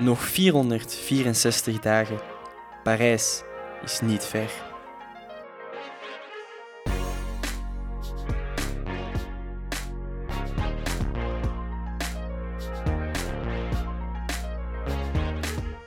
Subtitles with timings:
[0.00, 2.18] Nog 464 dagen.
[2.82, 3.42] Parijs
[3.82, 4.50] is niet ver.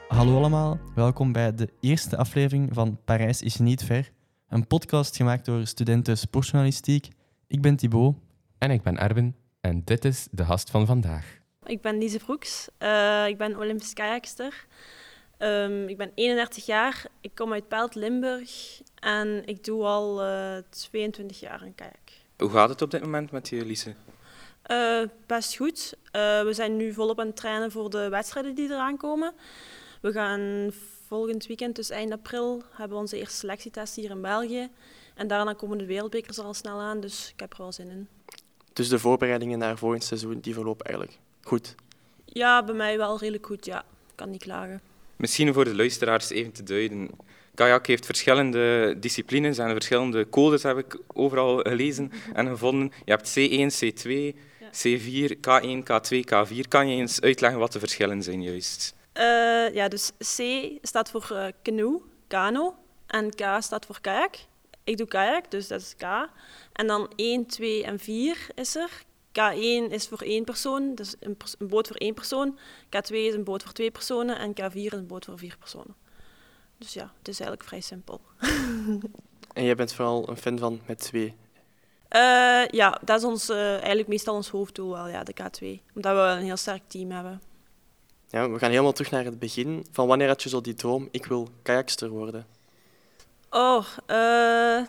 [0.08, 4.12] Hallo allemaal, welkom bij de eerste aflevering van Parijs is niet ver.
[4.48, 7.08] Een podcast gemaakt door studenten sportjournalistiek.
[7.48, 8.16] Ik ben Thibaut.
[8.58, 11.41] En ik ben Erwin en dit is de gast van vandaag.
[11.72, 12.68] Ik ben Lise Vroeks.
[12.80, 14.66] Uh, ik ben Olympisch kajakster.
[15.40, 17.06] Um, ik ben 31 jaar.
[17.22, 18.82] Ik kom uit Pelt, Limburg.
[18.96, 22.10] En ik doe al uh, 22 jaar een kajak.
[22.38, 23.96] Hoe gaat het op dit moment met je, Lise?
[24.72, 25.94] Uh, best goed.
[26.12, 29.34] we zijn nu volop aan het trainen voor de wedstrijden die eraan komen.
[30.02, 30.72] We gaan
[31.08, 34.70] volgend weekend, dus eind april, hebben we onze eerste selectietest hier in België.
[35.16, 37.90] En daarna komen de wereldbekers er al snel aan, dus ik heb er wel zin
[37.90, 38.08] in.
[38.74, 41.76] Dus de voorbereidingen naar volgend seizoen die verlopen eigenlijk goed?
[42.26, 43.80] Ja, bij mij wel redelijk goed, ja.
[43.80, 44.82] Ik kan niet klagen.
[45.16, 47.10] Misschien voor de luisteraars even te duiden.
[47.56, 52.92] Kajak heeft verschillende disciplines en verschillende codes heb ik overal gelezen en gevonden.
[53.06, 54.36] Je hebt C1, C2,
[54.72, 56.68] C4, K1, K2, K4.
[56.68, 58.96] Kan je eens uitleggen wat de verschillen zijn juist?
[59.14, 60.42] Uh, ja, dus C
[60.82, 62.76] staat voor uh, canoe, kano,
[63.08, 64.36] en K staat voor kajak.
[64.84, 66.30] Ik doe kajak, dus dat is K.
[66.74, 68.90] En dan 1, 2 en 4 is er.
[69.32, 72.58] K1 is voor één persoon, dus een, een, boot voor één persoon.
[72.86, 75.96] K2 is een boot voor twee personen en K4 is een boot voor vier personen.
[76.78, 78.22] Dus ja, het is eigenlijk vrij simpel.
[79.54, 81.36] en jij bent vooral een fan van met twee?
[82.16, 85.94] Uh, ja, dat is ons, uh, eigenlijk meestal ons hoofddoel wel, ja, de K2.
[85.96, 87.42] Omdat we een heel sterk team hebben.
[88.28, 89.86] Ja, we gaan helemaal terug naar het begin.
[89.92, 92.46] Van wanneer had je zo die droom, ik wil kajakster worden?
[93.50, 94.86] Oh, uh,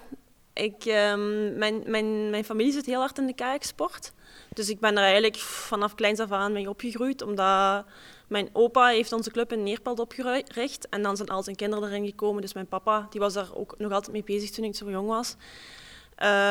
[0.52, 4.12] ik, um, mijn, mijn, mijn familie zit heel hard in de kajaksport.
[4.54, 7.84] Dus ik ben er eigenlijk vanaf kleins af aan mee opgegroeid, omdat
[8.26, 12.06] mijn opa heeft onze club in Neerpelt opgericht en dan zijn al zijn kinderen erin
[12.06, 12.42] gekomen.
[12.42, 15.08] Dus mijn papa die was daar ook nog altijd mee bezig toen ik zo jong
[15.08, 15.36] was.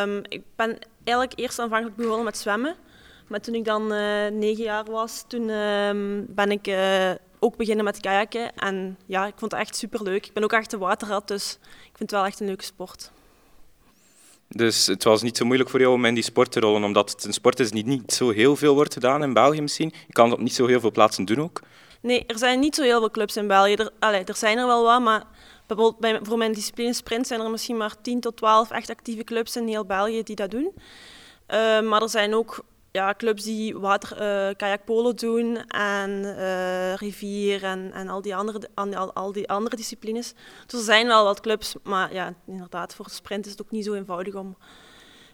[0.04, 2.76] Um, ik ben eigenlijk eerst aanvankelijk begonnen met zwemmen.
[3.28, 7.86] Maar toen ik dan uh, negen jaar was, toen um, ben ik uh, ook beginnen
[7.86, 8.56] met kajakken.
[8.56, 10.26] En ja, ik vond het echt superleuk.
[10.26, 13.12] Ik ben ook echt een waterrat, dus ik vind het wel echt een leuke sport.
[14.56, 17.12] Dus het was niet zo moeilijk voor jou om in die sport te rollen, omdat
[17.12, 19.94] het een sport is die niet zo heel veel wordt gedaan in België misschien.
[20.08, 21.62] Je kan het op niet zo heel veel plaatsen doen ook.
[22.02, 23.74] Nee, er zijn niet zo heel veel clubs in België.
[23.74, 25.24] Er, allez, er zijn er wel wat, maar
[25.68, 29.24] bijvoorbeeld bij, voor mijn discipline sprint zijn er misschien maar 10 tot 12 echt actieve
[29.24, 30.72] clubs in heel België die dat doen.
[30.74, 37.64] Uh, maar er zijn ook ja, clubs die water, uh, kajakpolo doen en uh, rivier
[37.64, 40.34] en, en al, die andere, al, al, die andere disciplines.
[40.66, 43.72] Dus er zijn wel wat clubs, maar ja, inderdaad, voor de sprint is het ook
[43.72, 44.58] niet zo eenvoudig om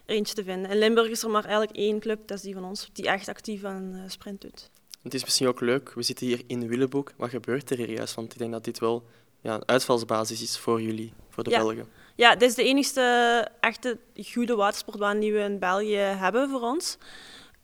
[0.06, 0.70] er eentje te vinden.
[0.70, 3.28] In Limburg is er maar eigenlijk één club, dat is die van ons, die echt
[3.28, 4.70] actief aan uh, sprint doet.
[5.02, 7.12] Het is misschien ook leuk, we zitten hier in Willeboek.
[7.16, 8.14] Wat gebeurt er hier juist?
[8.14, 9.04] Want ik denk dat dit wel
[9.40, 11.58] ja, een uitvalsbasis is voor jullie, voor de ja.
[11.58, 11.88] Belgen.
[12.14, 16.98] Ja, dit is de enige echte goede watersportbaan die we in België hebben voor ons.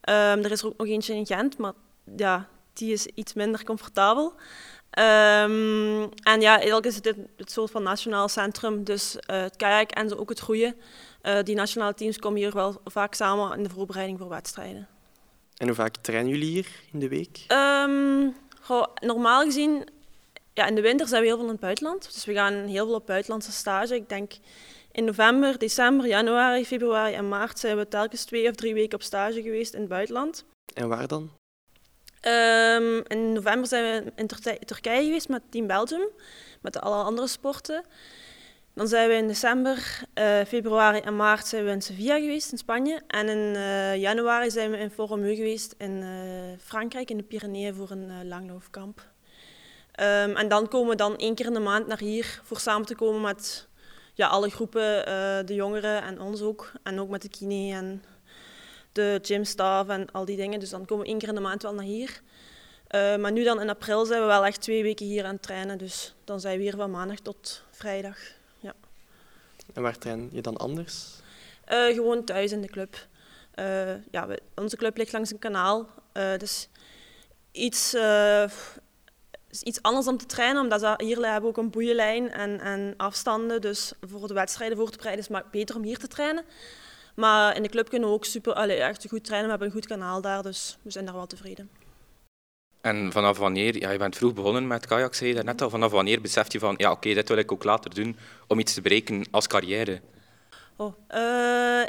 [0.08, 1.72] Um, er is er ook nog eentje in Gent, maar
[2.16, 4.34] ja, die is iets minder comfortabel.
[4.98, 9.90] Um, en ja, eigenlijk is het het soort van nationaal centrum, dus uh, het kajak
[9.90, 10.76] en zo ook het groeien.
[11.22, 14.88] Uh, die nationale teams komen hier wel vaak samen in de voorbereiding voor wedstrijden.
[15.56, 17.44] En hoe vaak trainen jullie hier in de week?
[17.48, 19.84] Um, goh, normaal gezien,
[20.52, 22.12] ja, in de winter zijn we heel veel in het buitenland.
[22.12, 23.94] Dus we gaan heel veel op buitenlandse stage.
[23.94, 24.32] Ik denk
[24.94, 29.02] in november, december, januari, februari en maart zijn we telkens twee of drie weken op
[29.02, 30.44] stage geweest in het buitenland.
[30.74, 31.30] En waar dan?
[32.26, 34.26] Um, in november zijn we in
[34.66, 36.08] Turkije geweest met Team Belgium,
[36.60, 37.84] met alle andere sporten.
[38.74, 42.58] Dan zijn we in december, uh, februari en maart zijn we in Sevilla geweest in
[42.58, 43.02] Spanje.
[43.06, 46.08] En in uh, januari zijn we in Forumeu geweest in uh,
[46.58, 49.00] Frankrijk, in de Pyreneeën, voor een langloopkamp.
[50.00, 52.86] Um, en dan komen we dan één keer in de maand naar hier voor samen
[52.86, 53.68] te komen met
[54.14, 56.72] ja, alle groepen, uh, de jongeren en ons ook.
[56.82, 58.04] En ook met de kine en
[58.92, 60.60] de gymstaf en al die dingen.
[60.60, 62.20] Dus dan komen we één keer in de maand wel naar hier.
[62.90, 65.42] Uh, maar nu dan in april zijn we wel echt twee weken hier aan het
[65.42, 65.78] trainen.
[65.78, 68.18] Dus dan zijn we hier van maandag tot vrijdag.
[68.58, 68.74] Ja.
[69.72, 71.06] En waar train je dan anders?
[71.72, 73.06] Uh, gewoon thuis in de club.
[74.10, 75.88] ja, we, onze club ligt langs een kanaal.
[76.12, 76.68] dus
[77.52, 77.96] iets
[79.54, 82.94] is iets anders om te trainen, omdat ze hier hebben ook een boeienlijn en, en
[82.96, 83.60] afstanden.
[83.60, 86.44] Dus voor de wedstrijden voor te bereiden is het beter om hier te trainen.
[87.14, 89.44] Maar in de club kunnen we ook super, allee, echt goed trainen.
[89.44, 91.70] We hebben een goed kanaal daar, dus we zijn daar wel tevreden.
[92.80, 95.90] En vanaf wanneer, ja, je bent vroeg begonnen met kajak, zei je net al, vanaf
[95.90, 98.16] wanneer beseft je van, ja oké, okay, dit wil ik ook later doen
[98.46, 100.00] om iets te bereiken als carrière?
[100.76, 101.86] Oh, uh,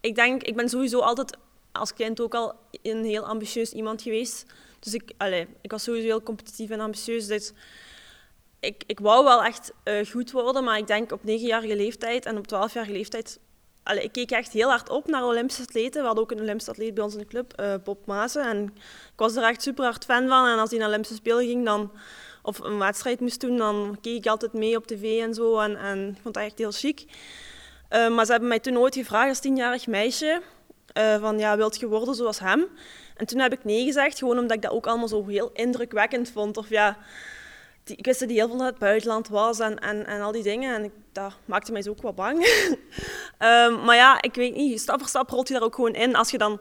[0.00, 1.36] ik denk, ik ben sowieso altijd
[1.78, 4.44] als kind ook al een heel ambitieus iemand geweest.
[4.80, 7.26] Dus ik, allee, ik was sowieso heel competitief en ambitieus.
[7.26, 7.52] Dus
[8.60, 12.38] ik, ik wou wel echt uh, goed worden, maar ik denk op negenjarige leeftijd en
[12.38, 13.38] op twaalfjarige leeftijd...
[13.82, 16.00] Allee, ik keek echt heel hard op naar Olympische atleten.
[16.00, 18.42] We hadden ook een Olympische atleet bij ons in de club, uh, Bob Maassen.
[18.42, 18.64] En
[19.12, 20.46] ik was er echt super hard fan van.
[20.46, 21.90] En als hij naar Olympische Spelen ging, dan
[22.42, 25.58] of een wedstrijd moest doen, dan keek ik altijd mee op tv en zo.
[25.58, 27.04] En, en ik vond dat echt heel chic.
[27.90, 30.42] Uh, maar ze hebben mij toen nooit gevraagd als tienjarig meisje
[30.98, 32.66] uh, van ja, wilt je worden zoals hem?
[33.16, 36.30] En toen heb ik nee gezegd, gewoon omdat ik dat ook allemaal zo heel indrukwekkend
[36.30, 36.56] vond.
[36.56, 36.96] Of ja,
[37.84, 40.32] die, ik wist dat hij heel veel naar het buitenland was en, en, en al
[40.32, 40.74] die dingen.
[40.74, 42.46] En ik, dat maakte mij zo ook wat bang.
[43.38, 46.16] um, maar ja, ik weet niet, stap voor stap rolt je daar ook gewoon in.
[46.16, 46.60] Als je dan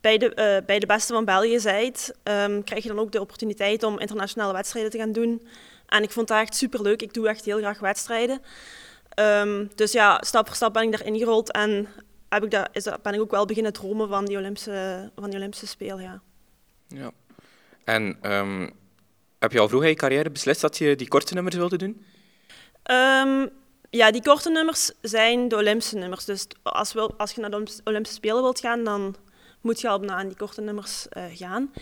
[0.00, 3.20] bij de, uh, bij de beste van België zijt, um, krijg je dan ook de
[3.20, 5.46] opportuniteit om internationale wedstrijden te gaan doen.
[5.86, 7.02] En ik vond dat echt superleuk.
[7.02, 8.42] Ik doe echt heel graag wedstrijden.
[9.20, 11.88] Um, dus ja, stap voor stap ben ik daarin gerold en
[12.36, 15.30] heb ik dat, is dat, ben ik ook wel beginnen dromen van die Olympische, van
[15.30, 16.02] die Olympische Spelen.
[16.02, 16.20] Ja.
[16.88, 17.10] ja.
[17.84, 18.70] En um,
[19.38, 22.04] heb je al vroeg in je carrière beslist dat je die korte nummers wilde doen?
[22.90, 23.50] Um,
[23.90, 26.24] ja, die korte nummers zijn de Olympische nummers.
[26.24, 29.16] Dus als, wil, als je naar de Olympische Spelen wilt gaan, dan
[29.60, 31.72] moet je al aan die korte nummers uh, gaan.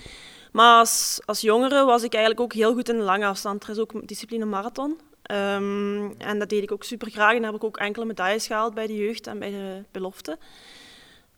[0.53, 3.65] Maar als, als jongere was ik eigenlijk ook heel goed in de lange afstand.
[3.65, 5.01] Er is ook discipline marathon.
[5.33, 7.37] Um, en dat deed ik ook super graag.
[7.37, 10.39] En heb ik ook enkele medailles gehaald bij de jeugd en bij de belofte.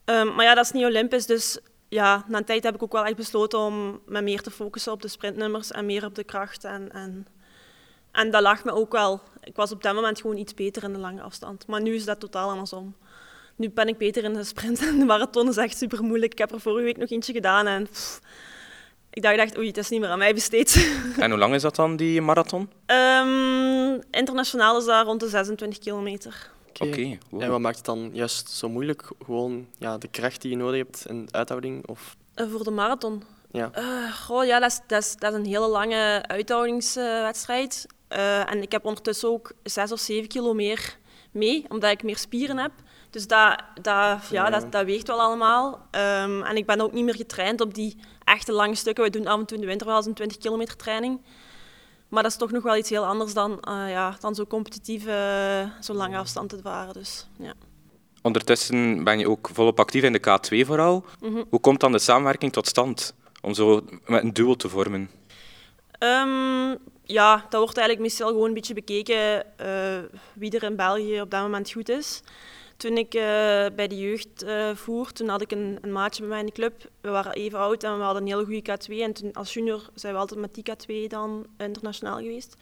[0.05, 1.25] Um, maar ja, dat is niet Olympisch.
[1.25, 4.51] Dus ja, na een tijd heb ik ook wel echt besloten om me meer te
[4.51, 6.63] focussen op de sprintnummers en meer op de kracht.
[6.63, 7.27] En, en,
[8.11, 9.21] en dat lag me ook wel.
[9.43, 11.67] Ik was op dat moment gewoon iets beter in de lange afstand.
[11.67, 12.95] Maar nu is dat totaal andersom.
[13.55, 16.31] Nu ben ik beter in de sprint en de marathon is echt super moeilijk.
[16.31, 17.87] Ik heb er vorige week nog eentje gedaan en
[19.17, 20.89] ik dacht echt, oei, het is niet meer aan mij besteed.
[21.17, 22.69] En hoe lang is dat dan, die marathon?
[22.85, 26.51] Um, internationaal is dat rond de 26 kilometer.
[26.73, 26.83] Oké.
[26.83, 27.19] Okay.
[27.29, 27.41] Wow.
[27.41, 29.09] En wat maakt het dan juist zo moeilijk?
[29.25, 31.87] Gewoon ja, de kracht die je nodig hebt en de uithouding?
[31.87, 32.15] Of?
[32.35, 33.23] Uh, voor de marathon?
[33.51, 33.71] Ja.
[33.77, 37.85] Uh, goh, ja, dat is, dat, is, dat is een hele lange uithoudingswedstrijd.
[38.09, 40.97] Uh, en ik heb ondertussen ook 6 of 7 kilo meer
[41.31, 42.71] mee, omdat ik meer spieren heb.
[43.09, 45.87] Dus dat, dat, ja, dat, dat weegt wel allemaal.
[45.91, 47.97] Um, en ik ben ook niet meer getraind op die
[48.27, 49.03] echte lange stukken.
[49.03, 51.21] We doen af en toe in de winter wel eens een 20 kilometer training.
[52.07, 55.05] Maar dat is toch nog wel iets heel anders dan, uh, ja, dan zo competitief
[55.05, 56.93] uh, zo'n lange afstand varen.
[56.93, 57.53] Dus, ja.
[58.21, 61.05] Ondertussen ben je ook volop actief in de K2 vooral.
[61.19, 61.45] Mm -hmm.
[61.49, 65.09] Hoe komt dan de samenwerking tot stand om zo met een duo te vormen?
[65.99, 69.97] Um, ja, dat wordt eigenlijk meestal gewoon een beetje bekeken uh,
[70.33, 72.21] wie er in België op dat moment goed is.
[72.77, 73.21] Toen ik uh,
[73.75, 76.51] bij de jeugd uh, voer, toen had ik een, een, maatje bij mij in de
[76.51, 76.89] club.
[77.01, 79.01] We waren even oud en we hadden een hele goede K2.
[79.01, 82.55] En toen, als junior zijn we altijd met die K2 dan internationaal geweest.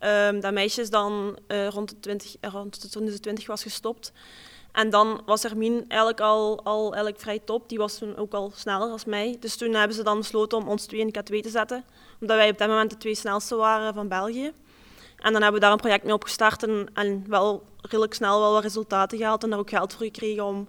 [0.00, 3.62] Um, dat meisje is dan uh, rond, de 20, rond de, toen ze 20 was
[3.62, 4.12] gestopt.
[4.72, 7.68] En dan was Hermine eigenlijk al, al eigenlijk vrij top.
[7.68, 9.36] Die was toen ook al sneller als mij.
[9.40, 11.84] Dus toen hebben ze dan besloten om ons twee in de K2 te zetten.
[12.20, 14.52] Omdat wij op dat moment de twee snelste waren van België.
[15.22, 18.52] En dan hebben we daar een project mee opgestart en, en wel redelijk snel wel
[18.52, 20.68] wat resultaten gehaald en daar ook geld voor gekregen om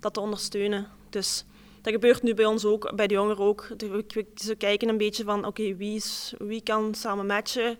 [0.00, 0.86] dat te ondersteunen.
[1.10, 1.44] Dus
[1.82, 3.68] dat gebeurt nu bij ons ook, bij de jongeren ook.
[4.34, 6.02] Ze kijken een beetje van, oké, okay, wie,
[6.38, 7.78] wie kan samen matchen?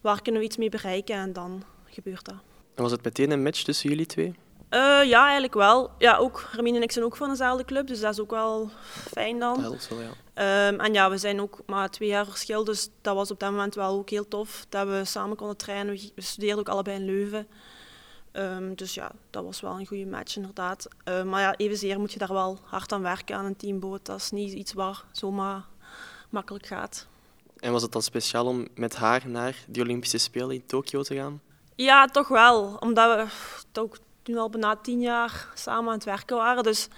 [0.00, 1.14] Waar kunnen we iets mee bereiken?
[1.14, 2.34] En dan gebeurt dat.
[2.74, 4.34] En was het meteen een match tussen jullie twee?
[4.70, 5.90] Uh, ja, eigenlijk wel.
[5.98, 8.70] Ja, ook Hermine en ik zijn ook van dezelfde club, dus dat is ook wel
[9.12, 9.54] fijn dan.
[9.54, 10.10] Dat helpt wel, ja.
[10.40, 13.50] Um, en ja, we zijn ook maar twee jaar verschil, dus dat was op dat
[13.50, 15.98] moment wel ook heel tof dat we samen konden trainen.
[16.14, 17.48] We studeerden ook allebei in Leuven.
[18.32, 20.88] Um, dus ja, dat was wel een goede match inderdaad.
[21.04, 24.06] Uh, maar ja, evenzeer moet je daar wel hard aan werken aan een teamboot.
[24.06, 25.64] Dat is niet iets waar zomaar
[26.30, 27.06] makkelijk gaat.
[27.56, 31.14] En was het dan speciaal om met haar naar die Olympische Spelen in Tokio te
[31.14, 31.40] gaan?
[31.74, 32.76] Ja, toch wel.
[32.80, 33.26] Omdat we
[33.72, 36.62] toch toen al bijna tien jaar samen aan het werken waren.
[36.62, 36.88] Dus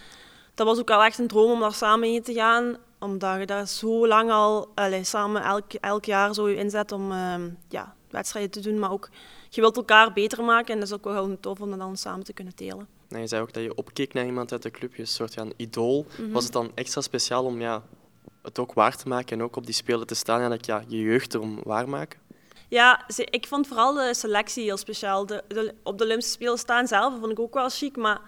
[0.55, 2.76] dat was ook wel echt een droom om daar samen heen te gaan.
[3.02, 7.12] Omdat je daar zo lang al allez, samen elk, elk jaar zo je inzet om
[7.12, 7.35] uh,
[7.68, 8.78] ja, wedstrijden te doen.
[8.78, 9.09] Maar ook,
[9.49, 12.25] je wilt elkaar beter maken en dat is ook wel tof om dat dan samen
[12.25, 12.88] te kunnen delen.
[13.09, 15.35] Nee, je zei ook dat je opkeek naar iemand uit de club, je een soort
[15.35, 16.06] van idool.
[16.09, 16.32] Mm -hmm.
[16.32, 17.82] Was het dan extra speciaal om ja,
[18.42, 20.82] het ook waar te maken en ook op die spelen te staan en dat ja,
[20.87, 22.21] je jeugd erom waarmaken?
[22.68, 25.26] Ja, ik vond vooral de selectie heel speciaal.
[25.26, 28.21] De, de, op de Olympische Spelen staan zelf vond ik ook wel chic, maar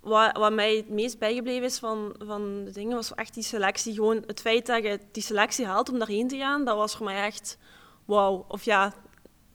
[0.00, 3.94] wat, wat mij het meest bijgebleven is van, van de dingen was echt die selectie.
[3.94, 7.06] Gewoon het feit dat je die selectie haalt om daarheen te gaan, dat was voor
[7.06, 7.58] mij echt
[8.04, 8.44] wauw.
[8.48, 8.94] Of ja,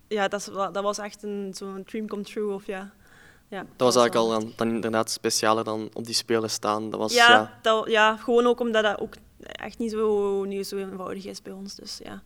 [0.08, 2.54] ja dat, dat was echt een, zo'n dream come true.
[2.54, 2.94] Of ja.
[3.48, 6.90] Ja, dat was eigenlijk al dan, dan, inderdaad specialer dan op die spelen staan.
[6.90, 7.60] Dat was, ja, ja.
[7.62, 11.54] Dat, ja, gewoon ook omdat dat ook echt niet zo, niet zo eenvoudig is bij
[11.54, 11.76] ons.
[11.76, 12.24] Dus ja.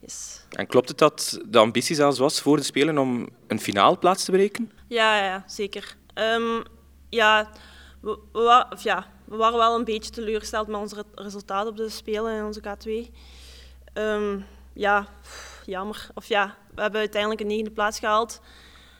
[0.00, 0.44] Yes.
[0.50, 4.30] En klopt het dat de ambitie zelfs was voor de Spelen om een finaalplaats te
[4.30, 4.72] bereiken?
[4.86, 5.96] Ja, ja zeker.
[6.14, 6.62] Um,
[7.12, 7.48] ja,
[8.00, 11.88] we, we, ja, we waren wel een beetje teleurgesteld met ons re- resultaat op de
[11.88, 13.14] Spelen in onze K2.
[13.92, 14.38] Ehm,
[14.72, 16.06] ja, pff, jammer.
[16.14, 18.40] Of ja, we hebben uiteindelijk een negende plaats gehaald.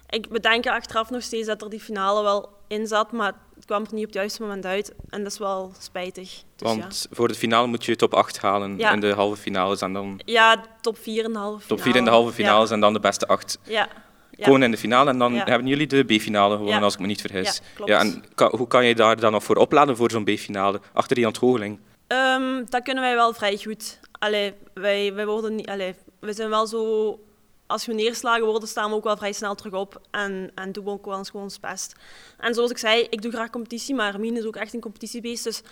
[0.09, 3.65] Ik bedenk er achteraf nog steeds dat er die finale wel in zat, maar het
[3.65, 4.95] kwam er niet op het juiste moment uit.
[5.09, 6.29] En dat is wel spijtig.
[6.57, 8.93] Dus Want voor de finale moet je top 8 halen Ja.
[8.93, 10.53] in de halve finales en dan ja.
[10.53, 11.77] ja, top 4 in de halve finale.
[11.81, 13.89] top 4 in de halve finales en dan de beste 8 Ja.
[14.37, 14.45] Ja.
[14.45, 15.11] komen in de finale.
[15.11, 17.61] En dan hebben jullie de B-finale gewonnen, als ik me niet vergis.
[17.85, 20.81] Ja, en ka- hoe kan je daar dan nog voor opladen voor zo'n B-finale?
[20.93, 21.79] Achter die ontgoocheling.
[22.07, 24.01] Ehm, dat kunnen wij wel vrij goed.
[24.19, 27.19] Allee, wij, wij worden niet, allee, we zijn wel zo...
[27.67, 30.01] Als we neerslagen worden, staan we ook wel vrij snel terug op.
[30.11, 31.93] En, en doen we ook wel eens gewoon ons best.
[32.39, 35.45] En zoals ik zei, ik doe graag competitie, maar Hermine is ook echt een competitiebeest.
[35.45, 35.63] Dus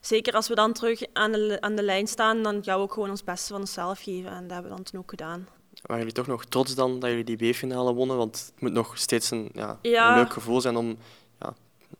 [0.00, 2.92] zeker als we dan terug aan de, aan de lijn staan, dan gaan we ook
[2.92, 4.30] gewoon ons beste van onszelf geven.
[4.30, 5.48] En dat hebben we dan toen ook gedaan.
[5.86, 8.16] Waren jullie toch nog trots dan dat jullie die B-finale wonnen?
[8.16, 10.08] Want het moet nog steeds een, ja, Ja.
[10.10, 10.96] een leuk gevoel zijn om
[11.40, 11.54] ja,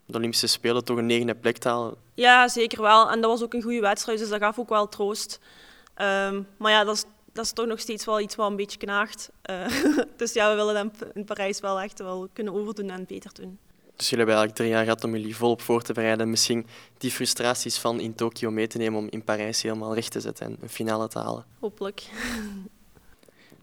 [0.07, 1.95] de Olympische Spelen toch een negende plek te halen.
[2.14, 3.11] Ja, zeker wel.
[3.11, 5.38] En dat was ook een goede wedstrijd, dus dat gaf ook wel troost.
[5.95, 8.79] Ehm, maar ja, dat is, dat is toch nog steeds wel iets wat een beetje
[8.79, 9.31] knaagt.
[9.43, 9.67] Eh,
[10.17, 13.59] dus ja, we willen dat in Parijs wel echt wel kunnen overdoen en beter doen.
[13.97, 16.31] Dus jullie hebben eigenlijk drie jaar gehad om jullie volop voor te bereiden.
[16.31, 16.67] Misschien
[16.99, 20.47] die frustraties van in Tokio mee te nemen om in Parijs helemaal recht te zetten
[20.47, 21.45] en een finale te halen.
[21.61, 22.03] Hopelijk.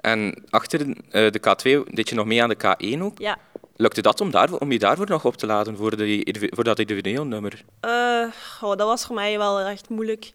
[0.02, 0.80] En achter
[1.10, 3.20] eh, de K2 deed je nog mee aan de K1 ook.
[3.20, 3.38] Ja.
[3.76, 6.80] Lukte dat om, daarvoor, om je daarvoor nog op te laden voor, de, voor dat
[6.80, 7.64] individueel nummer?
[7.80, 8.26] Eh,
[8.60, 10.32] goh, dat was voor mij wel echt moeilijk.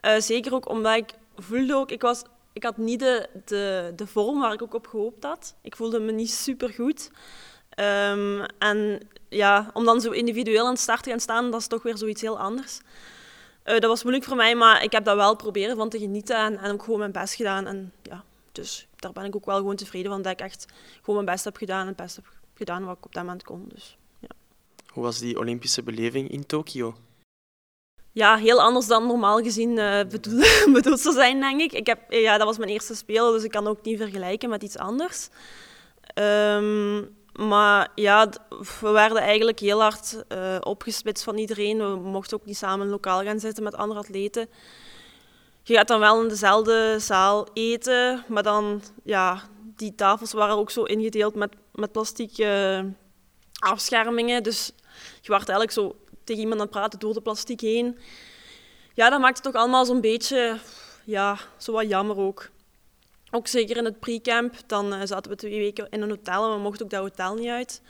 [0.00, 2.22] Eh, zeker ook omdat ik voelde ook, ik, was,
[2.52, 5.54] ik had niet de, de, de vorm waar ik ook op gehoopt had.
[5.62, 7.10] Ik voelde me niet super goed.
[8.58, 11.82] en ja, om dan zo individueel aan de start te gaan staan, dat is toch
[11.82, 12.80] weer zoiets heel anders.
[13.64, 16.58] Dat was moeilijk voor mij, maar ik heb dat wel proberen van te genieten en,
[16.58, 17.66] en ook gewoon mijn best gedaan.
[17.66, 18.24] En ja,
[18.56, 21.44] dus daar ben ik ook wel gewoon tevreden van dat ik echt gewoon mijn best
[21.44, 23.64] heb gedaan en het best heb gedaan wat ik op dat moment kon.
[23.68, 23.96] Dus.
[24.86, 26.94] Hoe was die Olympische beleving in Tokio?
[28.12, 31.72] Ja, heel anders dan normaal gezien eh bedoeld, bedoeld zou zijn, denk ik.
[31.72, 34.62] ik heb, ja, dat was mijn eerste spelen, dus ik kan ook niet vergelijken met
[34.62, 35.28] iets anders.
[36.14, 38.28] Ehm, maar ja,
[38.80, 41.78] we werden eigenlijk heel hard eh, opgesplitst van iedereen.
[41.78, 44.48] We mochten ook niet samen lokaal gaan zitten met andere atleten.
[45.66, 49.42] Je gaat dan wel in dezelfde zaal eten, maar dan, ja,
[49.76, 52.80] die tafels waren ook zo ingedeeld met, met plastic eh,
[53.58, 54.42] afschermingen.
[54.42, 54.72] Dus
[55.20, 57.98] je werd eigenlijk zo tegen iemand aan het praten door de plastic heen.
[58.94, 60.58] Ja, dat maakt het toch allemaal zo'n beetje,
[61.04, 62.48] ja, zo wat jammer ook.
[63.30, 66.54] Ook zeker in het pre-camp, dan eh, zaten we twee weken in een hotel en
[66.54, 67.82] we mochten ook dat hotel niet uit.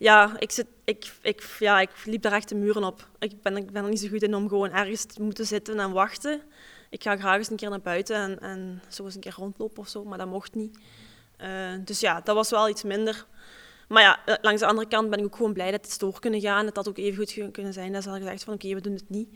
[0.00, 3.08] Ja, ik, zit, ik, ik, ja, ik liep daar echt de muren op.
[3.18, 5.78] Ik ben, ik ben er niet zo goed in om gewoon ergens te moeten zitten
[5.78, 6.40] en wachten.
[6.90, 9.78] Ik ga graag eens een keer naar buiten en, en zo eens een keer rondlopen
[9.78, 10.78] of zo, maar dat mocht niet.
[11.36, 13.26] Eh, dus ja, dat was wel iets minder.
[13.88, 16.20] Maar ja, eh, langs de andere kant ben ik ook gewoon blij dat het door
[16.20, 16.66] kunnen gaan.
[16.66, 18.94] Het had ook even goed kunnen zijn dat ze hadden gezegd van oké, we doen
[18.94, 19.28] het niet.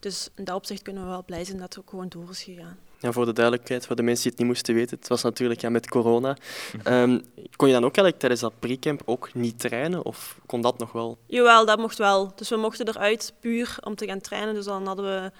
[0.00, 2.42] Dus in dat opzicht kunnen we wel blij zijn dat het ook gewoon door is
[2.42, 2.78] gegaan.
[3.00, 5.60] Ja, voor de duidelijkheid, voor de mensen die het niet moesten weten, het was natuurlijk
[5.60, 6.36] ja, met corona.
[6.82, 7.20] Ehm,
[7.56, 10.04] kon je dan ook eigenlijk tijdens dat pre-camp ook niet trainen?
[10.04, 11.18] Of kon dat nog wel?
[11.26, 12.32] Jawel, dat mocht wel.
[12.36, 14.54] Dus we mochten eruit puur om te gaan trainen.
[14.54, 15.32] Dus dan hadden we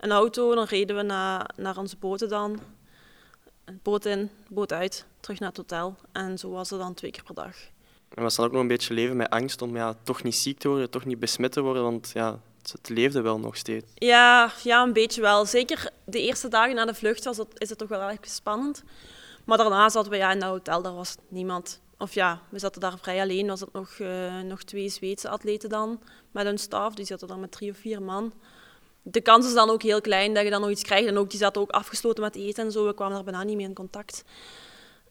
[0.00, 2.60] een auto, dan reden we naar, naar onze boten dan.
[3.82, 5.96] Boot in, boot uit, terug naar het hotel.
[6.12, 7.56] En zo was het dan twee keer per dag.
[8.14, 10.58] En was dat ook nog een beetje leven met angst om ja, toch niet ziek
[10.58, 11.82] te worden, toch niet besmet te worden?
[11.82, 13.86] Want ja, het, leefde wel nog steeds.
[13.94, 15.46] Ja, ja, een beetje wel.
[15.46, 18.82] Zeker de eerste dagen na de vlucht was is het toch wel erg spannend.
[19.44, 21.80] Maar daarna zaten we ja, in dat hotel, daar was niemand.
[21.98, 23.46] Of ja, we zaten daar vrij alleen.
[23.46, 26.00] Was het nog, eh, nog twee Zweedse atleten dan
[26.30, 26.94] met hun staf.
[26.94, 28.32] Die zaten dan met drie of vier man.
[29.02, 31.08] De kans is dan ook heel klein dat je dan nog iets krijgt.
[31.08, 32.86] En ook, die zaten ook afgesloten met eten en zo.
[32.86, 34.24] We kwamen daar bijna niet meer in contact.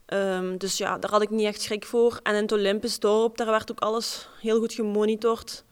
[0.05, 2.19] Ehm, dus ja, daar had ik niet echt schrik voor.
[2.23, 5.63] En in het Olympisch dorp, daar werd ook alles heel goed gemonitord.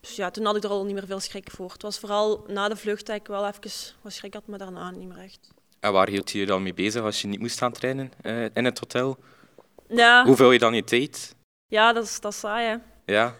[0.00, 1.72] Dus ja, toen had ik er al niet meer veel schrik voor.
[1.72, 4.90] Het was vooral na de vlucht dat ik wel even wat schrik had, maar daarna
[4.90, 5.48] niet meer echt.
[5.80, 8.44] En waar hield je je dan mee bezig als je niet moest gaan trainen eh,
[8.54, 9.16] in het hotel?
[9.88, 11.34] Ja, Hoe vul je dan je tijd?
[11.66, 12.76] ja dat, is, dat is saai, hè.
[13.14, 13.34] Ja.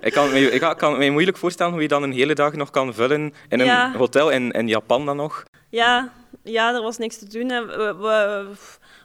[0.00, 2.70] ik, kan me, ik kan- me moeilijk voorstellen hoe je dan een hele dag nog
[2.70, 3.92] kan vullen in een Ja.
[3.96, 5.42] hotel in, in Japan dan nog.
[5.70, 6.12] Ja,
[6.42, 7.48] ja, er was niks te doen.
[7.48, 7.66] hè.
[7.66, 8.46] We, we,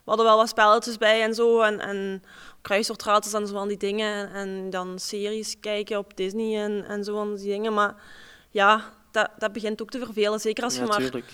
[0.04, 1.62] we hadden wel wat spelletjes bij en zo.
[1.62, 2.24] En, en
[2.62, 4.34] kruiswoordraad en zo van die dingen.
[4.34, 7.74] En dan series kijken op Disney en, en zo van die dingen.
[7.74, 7.96] Maar
[8.50, 10.40] ja, dat, dat begint ook te vervelen.
[10.40, 11.32] Zeker als je maar tuurlijk.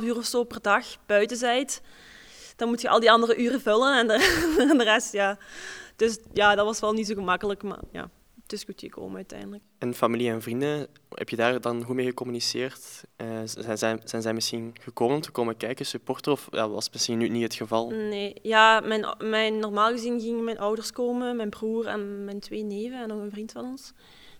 [0.00, 1.80] 2,5 uur of zo per dag buiten bent.
[2.56, 5.38] Dan moet je al die andere uren vullen en de, en de rest, ja.
[5.96, 8.10] Dus ja, dat was wel niet zo gemakkelijk, maar ja,
[8.46, 9.62] het is goed gekomen uiteindelijk.
[9.78, 13.04] En familie en vrienden, heb je daar dan goed mee gecommuniceerd?
[13.16, 16.32] Eh, zijn, zij, zijn zij misschien gekomen om te komen kijken, supporter?
[16.32, 17.90] Of ja, was misschien nu niet het geval?
[17.90, 22.62] Nee, ja, mijn, mijn, normaal gezien gingen mijn ouders komen, mijn broer en mijn twee
[22.62, 23.92] neven en nog een vriend van ons.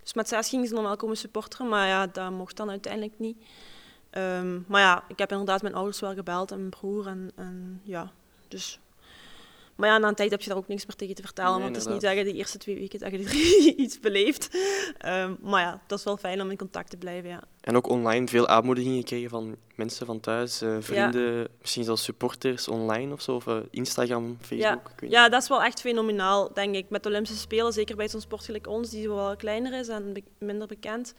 [0.03, 3.37] Dus met zes gingen ze normaal komen supporteren, maar ja, dat mocht dan uiteindelijk niet.
[4.11, 7.07] Ehm, maar ja, ik heb inderdaad mijn ouders wel gebeld en mijn broer.
[7.07, 8.13] En, en ja,
[8.49, 8.79] dus
[9.77, 11.53] maar ja, na een tijd heb je daar ook niks meer tegen te vertellen.
[11.53, 14.49] Nee, want het is niet dat je de eerste twee weken dat je iets beleeft.
[14.99, 17.29] Ehm, maar ja, dat is wel fijn om in contact te blijven.
[17.31, 17.43] Ja.
[17.61, 22.69] En ook online veel aanmoedigingen gekregen van mensen van thuis, eh, vrienden, misschien zelfs supporters
[22.69, 24.91] online of zo, of eh, Instagram, Facebook.
[25.09, 26.89] ja, dat is wel echt fenomenaal, denk ik.
[26.91, 30.13] Met de Olympische Spelen, zeker bij zo'n sport gelijk ons, die wel kleiner is en
[30.13, 31.15] be- minder bekend.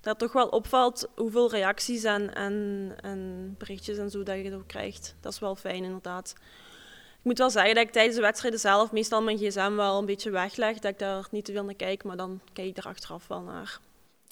[0.00, 4.66] Dat toch wel opvalt hoeveel reacties en, en, en berichtjes en zo dat je ook
[4.66, 5.14] krijgt.
[5.20, 6.34] Dat is wel fijn, inderdaad.
[7.20, 10.06] Ik moet wel zeggen dat ik tijdens de wedstrijden zelf meestal mijn gsm wel een
[10.06, 12.86] beetje wegleg, dat ik daar niet te veel naar kijk, maar dan kijk ik er
[12.86, 13.80] achteraf wel naar.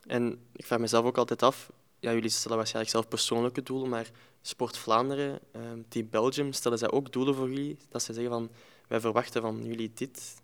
[0.07, 4.11] En ik vraag mezelf ook altijd af, ja, jullie stellen waarschijnlijk zelf persoonlijke doelen, maar
[4.43, 7.79] Sport Vlaanderen, ehm, Team Belgium, stellen zij ook doelen voor jullie?
[7.89, 8.51] Dat ze zeggen van,
[8.89, 10.35] wij verwachten van jullie dit.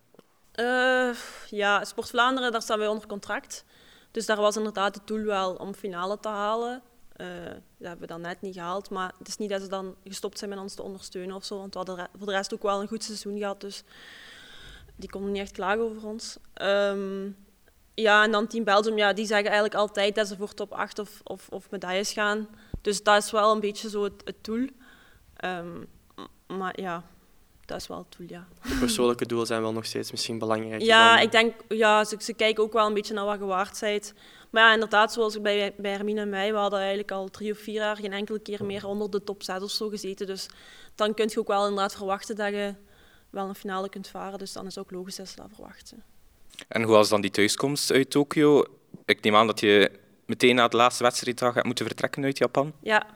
[0.52, 1.10] Eh,
[1.48, 3.64] ja, Sport Vlaanderen, daar staan wij onder contract.
[4.10, 6.82] Dus daar was inderdaad het doel wel om finale te halen.
[7.16, 8.90] Eh, dat hebben we dan net niet gehaald.
[8.90, 11.58] Maar het is niet dat ze dan gestopt zijn met ons te ondersteunen of zo.
[11.58, 13.60] Want we hadden voor de rest ook wel een goed seizoen gehad.
[13.60, 13.82] Dus
[14.96, 16.36] die konden niet echt klagen over ons.
[16.52, 17.30] Ehm,
[17.94, 20.98] ja, en dan Team Belgium, ja, die zeggen eigenlijk altijd dat ze voor top 8
[20.98, 22.48] of, of, of medailles gaan.
[22.80, 24.68] Dus dat is wel een beetje zo het, doel.
[25.36, 25.84] Ehm,
[26.46, 27.02] maar ja,
[27.66, 28.46] dat is wel het doel, ja.
[28.62, 31.24] De persoonlijke doelen zijn wel nog steeds misschien belangrijker Ja, dan...
[31.24, 34.14] ik denk, ja, ze, ze kijken ook wel een beetje naar wat je waard bent.
[34.50, 37.58] Maar ja, inderdaad, zoals bij, bij Hermine en mij, we hadden eigenlijk al drie of
[37.58, 40.26] vier jaar geen enkele keer meer onder de top 6 of zo gezeten.
[40.26, 40.46] Dus
[40.94, 42.74] dan kun je ook wel inderdaad verwachten dat je
[43.30, 44.38] wel een finale kunt varen.
[44.38, 46.02] Dus dan is het ook logisch dat ze dat verwachten.
[46.68, 48.64] En hoe was dan die thuiskomst uit Tokio?
[49.04, 49.90] Ik neem aan dat je
[50.26, 52.72] meteen na de laatste wedstrijddag hebt moeten vertrekken uit Japan.
[52.82, 53.06] Ja.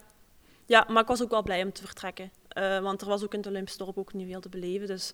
[0.66, 2.30] ja, maar ik was ook wel blij om te vertrekken.
[2.58, 4.86] Eh, want er was ook in het Olympisch dorp ook niet veel te beleven.
[4.86, 5.12] Dus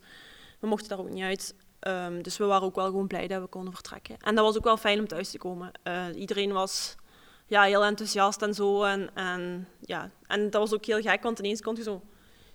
[0.61, 1.55] we mochten daar ook niet uit.
[1.81, 4.17] Ehm, dus we waren ook wel gewoon blij dat we konden vertrekken.
[4.19, 5.73] En dat was ook wel fijn om thuis te komen.
[5.83, 6.95] Eh, iedereen was
[7.47, 8.83] ja, heel enthousiast en zo.
[8.83, 10.11] En, en, ja.
[10.27, 12.03] en dat was ook heel gek, want ineens kon je zo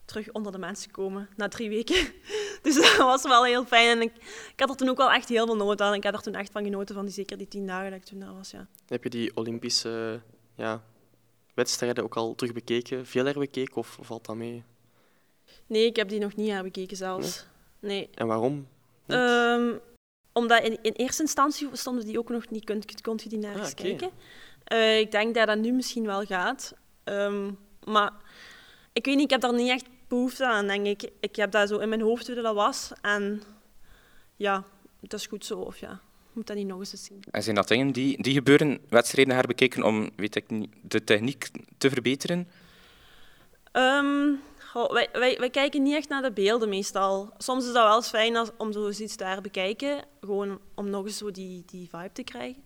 [0.05, 2.07] terug onder de mensen komen na drie weken.
[2.61, 3.97] Dus dat was wel heel fijn.
[3.97, 4.13] En ik,
[4.53, 5.93] ik had er toen ook wel echt heel veel nood aan.
[5.93, 8.05] Ik heb er toen echt van genoten, van die, zeker die tien dagen dat ik
[8.05, 8.51] toen daar was.
[8.51, 8.67] Ja.
[8.87, 10.21] Heb je die Olympische
[10.55, 10.83] ja,
[11.53, 14.63] wedstrijden ook al terug bekeken, veel herbekeken of valt dat mee?
[15.67, 17.45] Nee, ik heb die nog niet herbekeken zelfs.
[17.79, 18.09] Nee.
[18.13, 18.67] En waarom?
[19.05, 19.71] Ehm,
[20.33, 23.55] omdat in, in eerste instantie stonden die ook nog niet, kon, kon je die naar
[23.55, 24.09] Ah, eens kijken.
[24.63, 26.73] Eh, ik denk dat dat nu misschien wel gaat.
[27.03, 27.51] Ehm,
[27.85, 28.11] maar
[28.93, 31.09] ik weet niet, ik heb daar niet echt behoefte aan, denk ik.
[31.19, 32.91] Ik heb dat zo in mijn hoofd hoe dat was.
[33.01, 33.41] En
[34.35, 34.63] ja,
[34.99, 35.59] dat is goed zo.
[35.59, 37.23] Of ja, ik moet dat niet nog eens eens zien.
[37.31, 41.49] En zijn dat dingen die, die gebeuren, wedstrijden herbekeken om weet ik niet, de techniek
[41.77, 42.47] te verbeteren?
[43.71, 44.31] Ehm,
[44.71, 47.33] goh, wij, wij, wij kijken niet echt naar de beelden meestal.
[47.37, 50.03] Soms is dat wel eens fijn als, om zo eens iets te herbekijken.
[50.21, 52.63] Gewoon om nog eens zo die, die vibe te krijgen.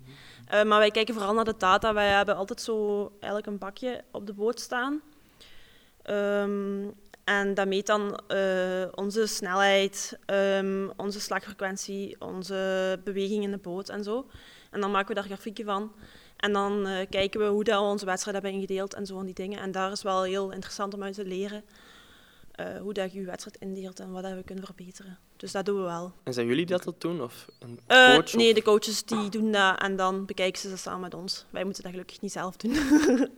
[0.48, 1.94] Eh, maar wij kijken vooral naar de data.
[1.94, 5.02] Wij hebben altijd zo eigenlijk een bakje op de boot staan.
[6.02, 6.88] Ehm,
[7.24, 13.89] en dat meet dan eh, onze snelheid, ehm, onze slagfrequentie, onze beweging in de boot
[13.89, 14.26] en zo.
[14.72, 15.92] En dan maken we daar grafieken van.
[16.38, 19.26] En dan eh, kijken we hoe dat we onze wedstrijd hebben ingedeeld en zo van
[19.26, 19.60] die dingen.
[19.60, 21.63] En daar is wel heel interessant om uit te leren
[22.56, 25.18] eh, hoe dat je je wedstrijd indeelt en wat dat we kunnen verbeteren.
[25.38, 26.13] Dus dat doen we wel.
[26.24, 27.22] En zijn jullie dat dat doen?
[27.22, 28.34] Of een Eh, coach?
[28.34, 31.46] nee, of- de coaches die doen dat en dan bekijken ze dat samen met ons.
[31.50, 32.76] Wij moeten dat gelukkig niet zelf doen.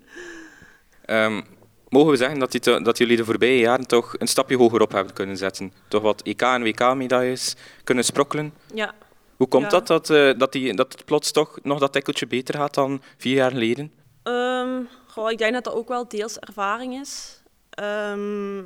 [1.06, 1.42] Ehm,
[1.90, 4.92] mogen we zeggen dat, die dat jullie de voorbije jaren toch een stapje hoger op
[4.92, 5.74] hebben kunnen zetten?
[5.88, 8.54] Toch wat EK- en WK-medailles kunnen sprokkelen?
[8.74, 8.94] ja.
[9.36, 9.70] Hoe komt Ja.
[9.70, 13.02] dat, dat, eh, dat, die, dat het plots toch nog dat tikkeltje beter gaat dan
[13.18, 13.92] vier jaar geleden?
[14.24, 17.42] Ehm, goh, ik denk dat dat ook wel deels ervaring is.
[17.70, 18.64] Ehm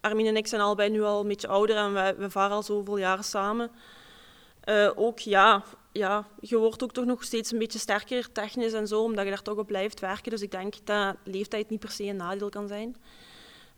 [0.00, 2.62] Armin en ik zijn allebei nu al een beetje ouder en we, we varen al
[2.62, 3.70] zoveel jaren samen.
[4.60, 8.86] Eh, ook ja, ja, je wordt ook toch nog steeds een beetje sterker technisch en
[8.86, 10.30] zo, omdat je daar toch op blijft werken.
[10.30, 12.96] Dus ik denk dat leeftijd niet per se een nadeel kan zijn.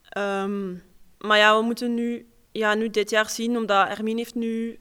[0.09, 0.75] Ehm,
[1.19, 4.79] maar ja, we moeten nu, ja, nu dit jaar zien, omdat Armin heeft nu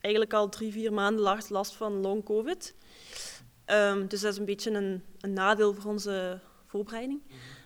[0.00, 2.74] eigenlijk al drie, vier maanden last, van long covid.
[3.64, 7.22] Ehm, dus dat is een beetje een, een nadeel voor onze voorbereiding.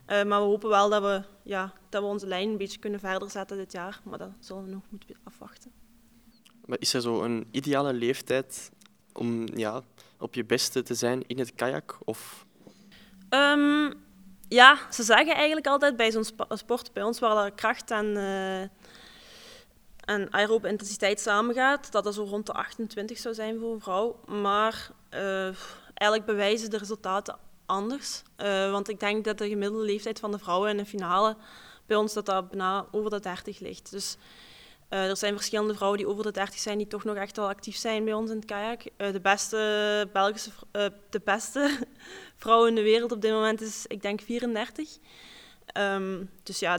[0.07, 3.01] Eh, maar we hopen wel dat we, ja, dat we onze lijn een beetje kunnen
[3.01, 4.01] verder zetten dit jaar.
[4.05, 5.73] Maar dat zullen we nog moeten afwachten.
[6.65, 8.71] Maar is er zo een ideale leeftijd
[9.13, 9.83] om ja,
[10.19, 11.99] op je beste te zijn in het kajak?
[12.05, 12.47] Of
[13.35, 13.93] Ehm,
[14.49, 18.69] ja, ze zeggen eigenlijk altijd bij zo'n sport bij ons waar kracht en, eh
[20.05, 24.21] en aerobe intensiteit samengaat, dat dat zo rond de 28 zou zijn voor een vrouw.
[24.27, 25.45] Maar eh,
[25.95, 28.23] eigenlijk bewijzen de resultaten anders.
[28.37, 31.37] Eh, want ik denk dat de gemiddelde leeftijd van de vrouwen in de finale
[31.87, 33.91] bij ons dat dat bijna over de 30 ligt.
[33.91, 34.17] Dus
[34.89, 37.49] Eh, er zijn verschillende vrouwen die over de 30 zijn die toch nog echt wel
[37.49, 38.83] actief zijn bij ons in het kajak.
[38.97, 40.51] Eh, de beste Belgische,
[41.11, 41.79] de beste
[42.43, 44.99] vrouw in de wereld op dit moment is, ik denk, 34.
[45.79, 46.79] Um, dus ja,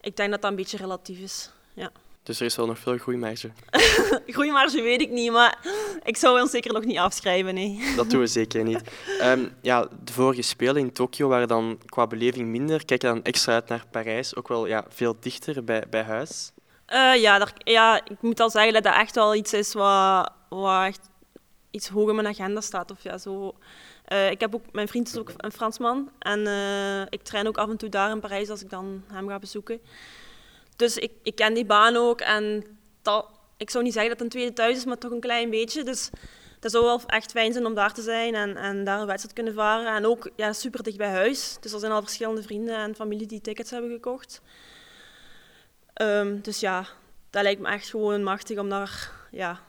[0.00, 1.50] ik denk dat dat een beetje relatief is.
[1.74, 1.90] Ja.
[2.28, 3.50] Dus er is wel nog veel groeimarge.
[4.26, 5.58] groeimarge weet ik niet, maar
[6.04, 7.54] ik zou ons zeker nog niet afschrijven.
[7.54, 7.92] Nee.
[7.96, 8.80] Dat doen we zeker niet.
[9.22, 12.84] Um, ja, de vorige Spelen in Tokio waren dan qua beleving minder.
[12.84, 16.52] Kijk je dan extra uit naar Parijs, ook wel ja, veel dichter bij, bij huis?
[16.92, 20.32] Uh, ja, daar, ja, ik moet al zeggen dat dat echt wel iets is wat,
[20.48, 21.00] wat echt
[21.70, 22.90] iets hoog in mijn agenda staat.
[22.90, 23.54] Of ja, zo.
[24.12, 27.58] Uh, ik heb ook, mijn vriend is ook een Fransman en uh, ik train ook
[27.58, 29.80] af en toe daar in Parijs als ik dan hem ga bezoeken.
[30.78, 32.64] Dus ik, ik ken die baan ook en
[33.02, 35.50] dat, ik zou niet zeggen dat het een tweede thuis is, maar toch een klein
[35.50, 35.82] beetje.
[35.82, 36.10] Dus
[36.60, 39.34] dat zou wel echt fijn zijn om daar te zijn en, en daar een wedstrijd
[39.34, 39.94] kunnen varen.
[39.94, 41.56] En ook ja, super dicht bij huis.
[41.60, 44.40] Dus er zijn al verschillende vrienden en familie die tickets hebben gekocht.
[46.02, 46.86] Um, dus ja,
[47.30, 49.60] dat lijkt me echt gewoon machtig om daar, ja,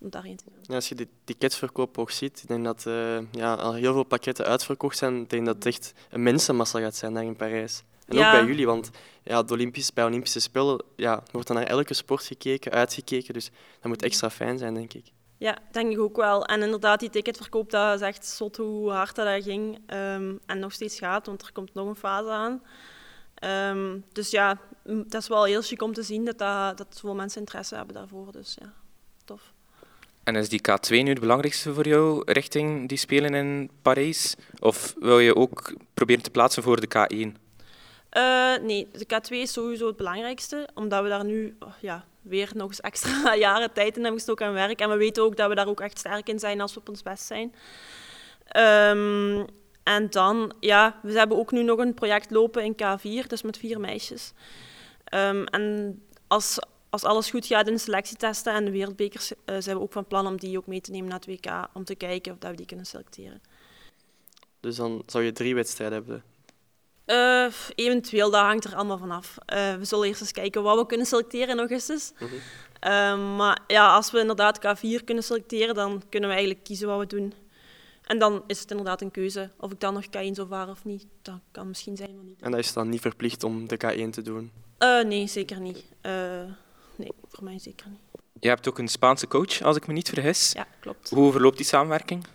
[0.00, 0.60] om daarheen te gaan.
[0.62, 4.04] Ja, als je de ticketverkoop ook ziet, ik denk dat uh, ja, al heel veel
[4.04, 5.20] pakketten uitverkocht zijn.
[5.20, 7.82] Ik denk dat het echt een mensenmassa gaat zijn daar in Parijs.
[8.06, 8.90] En ook bij jullie, want
[9.22, 13.34] ja, de Olympisch, bij Olympische Spelen ja, wordt dan naar elke sport gekeken, uitgekeken.
[13.34, 15.04] Dus dat moet extra fijn zijn, denk ik.
[15.36, 16.44] Ja, denk ik ook wel.
[16.44, 19.74] En inderdaad, die ticketverkoop, dat is echt zot hoe hard dat, ging.
[19.74, 22.62] Um, en nog steeds gaat, want er komt nog een fase aan.
[23.76, 27.14] Um, dus ja, dat is wel heel chic om te zien dat, dat, dat zoveel
[27.14, 28.32] mensen interesse hebben daarvoor.
[28.32, 28.72] Dus ja,
[29.24, 29.52] tof.
[30.24, 34.34] En is die K2 nu het belangrijkste voor jou richting die spelen in Parijs?
[34.58, 37.41] Of wil je ook proberen te plaatsen voor de K1?
[38.16, 42.50] Uh, nee, de K2 is sowieso het belangrijkste, omdat we daar nu oh, ja, weer
[42.54, 44.80] nog eens extra jaren tijd in hebben gestoken aan werk.
[44.80, 46.88] En we weten ook dat we daar ook echt sterk in zijn als we op
[46.88, 47.54] ons best zijn.
[48.56, 49.46] Um,
[49.82, 53.58] en dan, ja, we hebben ook nu nog een project lopen in K4, dus met
[53.58, 54.32] vier meisjes.
[55.14, 56.58] Um, en als,
[56.90, 60.06] als alles goed gaat in de selectietesten en de wereldbekers, uh, zijn we ook van
[60.06, 62.50] plan om die ook mee te nemen naar het WK, om te kijken of dat
[62.50, 63.40] we die kunnen selecteren.
[64.60, 66.31] Dus dan zou je drie wedstrijden hebben?
[67.12, 69.34] Uh, eventueel, dat hangt er allemaal vanaf.
[69.46, 72.12] Uh, we zullen eerst eens kijken wat we kunnen selecteren in augustus.
[72.18, 72.28] Mm
[72.80, 73.36] -hmm.
[73.36, 77.06] maar ja, als we inderdaad K4 kunnen selecteren, dan kunnen we eigenlijk kiezen wat we
[77.06, 77.34] doen.
[78.02, 80.84] En dan is het inderdaad een keuze of ik dan nog K1 zou varen of
[80.84, 81.06] niet.
[81.22, 82.42] Dat kan misschien zijn of niet.
[82.42, 84.50] En dat is dan niet verplicht om de K1 te doen?
[84.78, 85.84] Uh, nee, zeker niet.
[86.02, 86.12] Uh,
[86.96, 88.00] nee, voor mij zeker niet.
[88.40, 90.52] Je hebt ook een Spaanse coach, als ik me niet vergis.
[90.52, 91.10] Ja, klopt.
[91.10, 92.26] Hoe verloopt die samenwerking?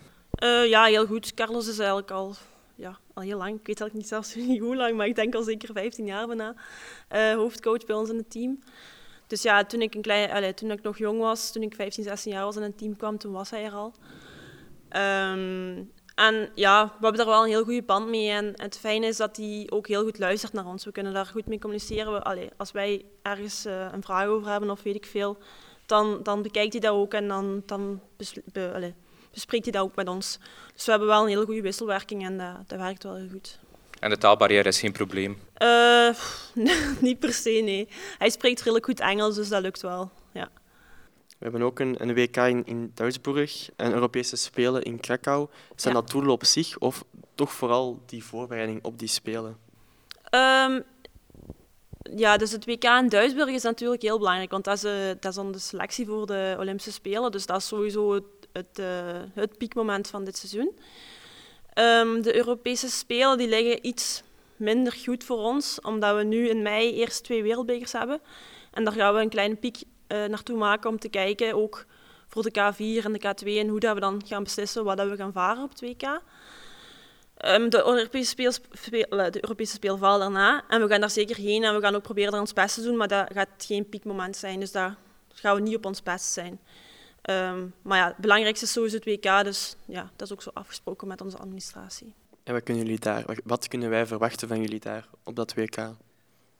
[0.43, 1.33] Uh, ja, heel goed.
[1.33, 2.35] Carlos is eigenlijk al,
[2.77, 5.35] ja, al heel lang, ik weet eigenlijk niet zelfs niet hoe lang, maar ik denk
[5.35, 6.55] al zeker 15 jaar bijna,
[7.35, 8.59] hoofdcoach bij ons in het team.
[9.27, 12.03] Dus ja, toen ik, een klein, allez, toen ik nog jong was, toen ik 15,
[12.03, 13.93] 16 jaar was en in het team kwam, toen was hij er al.
[14.91, 18.29] Um, en ja, we hebben daar wel een heel goede band mee.
[18.29, 20.85] En het fijne is dat hij ook heel goed luistert naar ons.
[20.85, 22.13] We kunnen daar goed mee communiceren.
[22.13, 25.37] We, allez, als wij ergens uh, een vraag over hebben of weet ik veel,
[25.85, 28.01] dan, dan bekijkt hij dat ook en dan, dan
[28.53, 28.93] be,
[29.31, 30.39] bespreekt hij dat ook met ons.
[30.73, 33.59] Dus we hebben wel een hele goede wisselwerking en dat, dat werkt wel heel goed.
[33.99, 35.37] En de taalbarrière is geen probleem?
[35.61, 36.09] Uh,
[36.99, 37.87] niet per se, nee.
[38.17, 40.11] Hij spreekt redelijk goed Engels, dus dat lukt wel.
[40.31, 40.49] Ja.
[41.27, 45.47] We hebben ook een, een WK in, in Duitsburg en Europese Spelen in Krakau.
[45.75, 46.01] Zijn ja.
[46.01, 47.03] dat doelen op zich of
[47.35, 49.57] toch vooral die voorbereiding op die Spelen?
[50.31, 50.83] Um,
[52.15, 55.25] ja, dus het WK in Duisburg is natuurlijk heel belangrijk, want dat is, uh, dat
[55.25, 57.31] is dan de selectie voor de Olympische Spelen.
[57.31, 58.19] Dus dat is sowieso
[58.57, 58.87] het, uh,
[59.33, 60.77] het piekmoment van dit seizoen.
[61.75, 64.23] Um, de Europese Spelen die liggen iets
[64.55, 68.21] minder goed voor ons, omdat we nu in mei eerst twee wereldbekers hebben.
[68.71, 71.85] En daar gaan we een kleine piek uh, naartoe maken om te kijken, ook
[72.27, 75.09] voor de K4 en de K2, en hoe dat we dan gaan beslissen wat dat
[75.09, 76.21] we gaan varen op het WK.
[77.45, 78.51] Um, de, Europese speel,
[79.03, 81.95] eh, de Europese Speel valt daarna en we gaan daar zeker heen en we gaan
[81.95, 84.97] ook proberen er ons best te doen, maar dat gaat geen piekmoment zijn, dus daar
[85.33, 86.59] gaan we niet op ons best zijn.
[87.29, 90.49] Um, maar ja, het belangrijkste is sowieso het WK, dus ja, dat is ook zo
[90.53, 92.13] afgesproken met onze administratie.
[92.43, 95.77] En wat kunnen, jullie daar, wat kunnen wij verwachten van jullie daar op dat WK?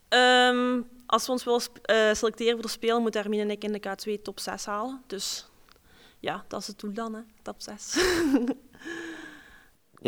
[0.10, 3.72] Um, als we ons willen uh, selecteren voor de Spelen, moet Hermine en ik in
[3.72, 5.02] de K2 top 6 halen.
[5.08, 5.50] Dus
[6.20, 7.22] ja, dat is het doel dan, hè.
[7.42, 7.96] top 6.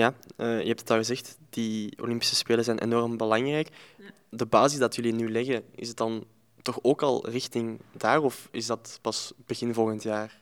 [0.02, 3.70] ja, uh, je hebt het al gezegd, die Olympische Spelen zijn enorm belangrijk.
[3.98, 4.06] Ja.
[4.30, 6.26] De basis dat jullie nu leggen, is het dan
[6.62, 10.39] toch ook al richting daar of is dat pas begin volgend jaar?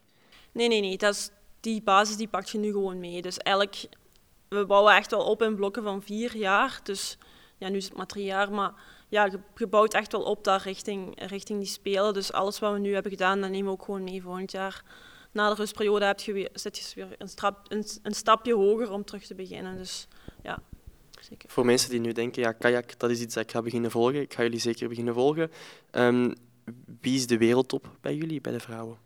[0.57, 0.97] Nee, nee, nee.
[0.97, 3.21] Dat is, die basis die pak je nu gewoon mee.
[3.21, 3.89] Dus eigenlijk,
[4.49, 6.79] we bouwen echt wel op in blokken van vier jaar.
[6.83, 7.17] Dus
[7.57, 8.73] ja, nu is het maar drie jaar, maar
[9.09, 12.13] ja, je bouwt echt wel op daar richting, richting die spelen.
[12.13, 14.83] Dus alles wat we nu hebben gedaan, dat nemen we ook gewoon mee volgend jaar.
[15.31, 17.29] Na de rustperiode heb je weer, zit je weer een,
[17.67, 19.77] een, een stapje hoger om terug te beginnen.
[19.77, 20.07] Dus
[20.43, 20.59] ja,
[21.19, 21.49] zeker.
[21.49, 24.21] Voor mensen die nu denken, ja, kajak, dat is iets dat ik ga beginnen volgen.
[24.21, 25.51] Ik ga jullie zeker beginnen volgen.
[25.91, 26.33] Um,
[27.01, 28.97] wie is de wereldtop bij jullie, bij de vrouwen?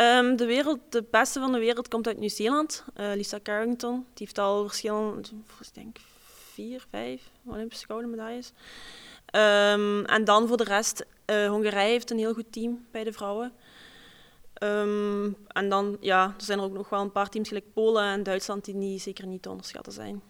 [0.00, 2.84] Um, de, wereld, de beste van de wereld komt uit Nieuw-Zeeland.
[2.96, 3.94] Uh, Lisa Carrington.
[3.94, 5.28] Die heeft al verschillende,
[5.60, 5.96] ik denk
[6.52, 8.52] vier, vijf Olympische gouden medailles.
[9.32, 13.12] Um, en dan voor de rest, uh, Hongarije heeft een heel goed team bij de
[13.12, 13.52] vrouwen.
[14.62, 18.04] Um, en dan ja, er zijn er ook nog wel een paar teams, gelijk Polen
[18.04, 20.22] en Duitsland, die niet, zeker niet te onderschatten zijn.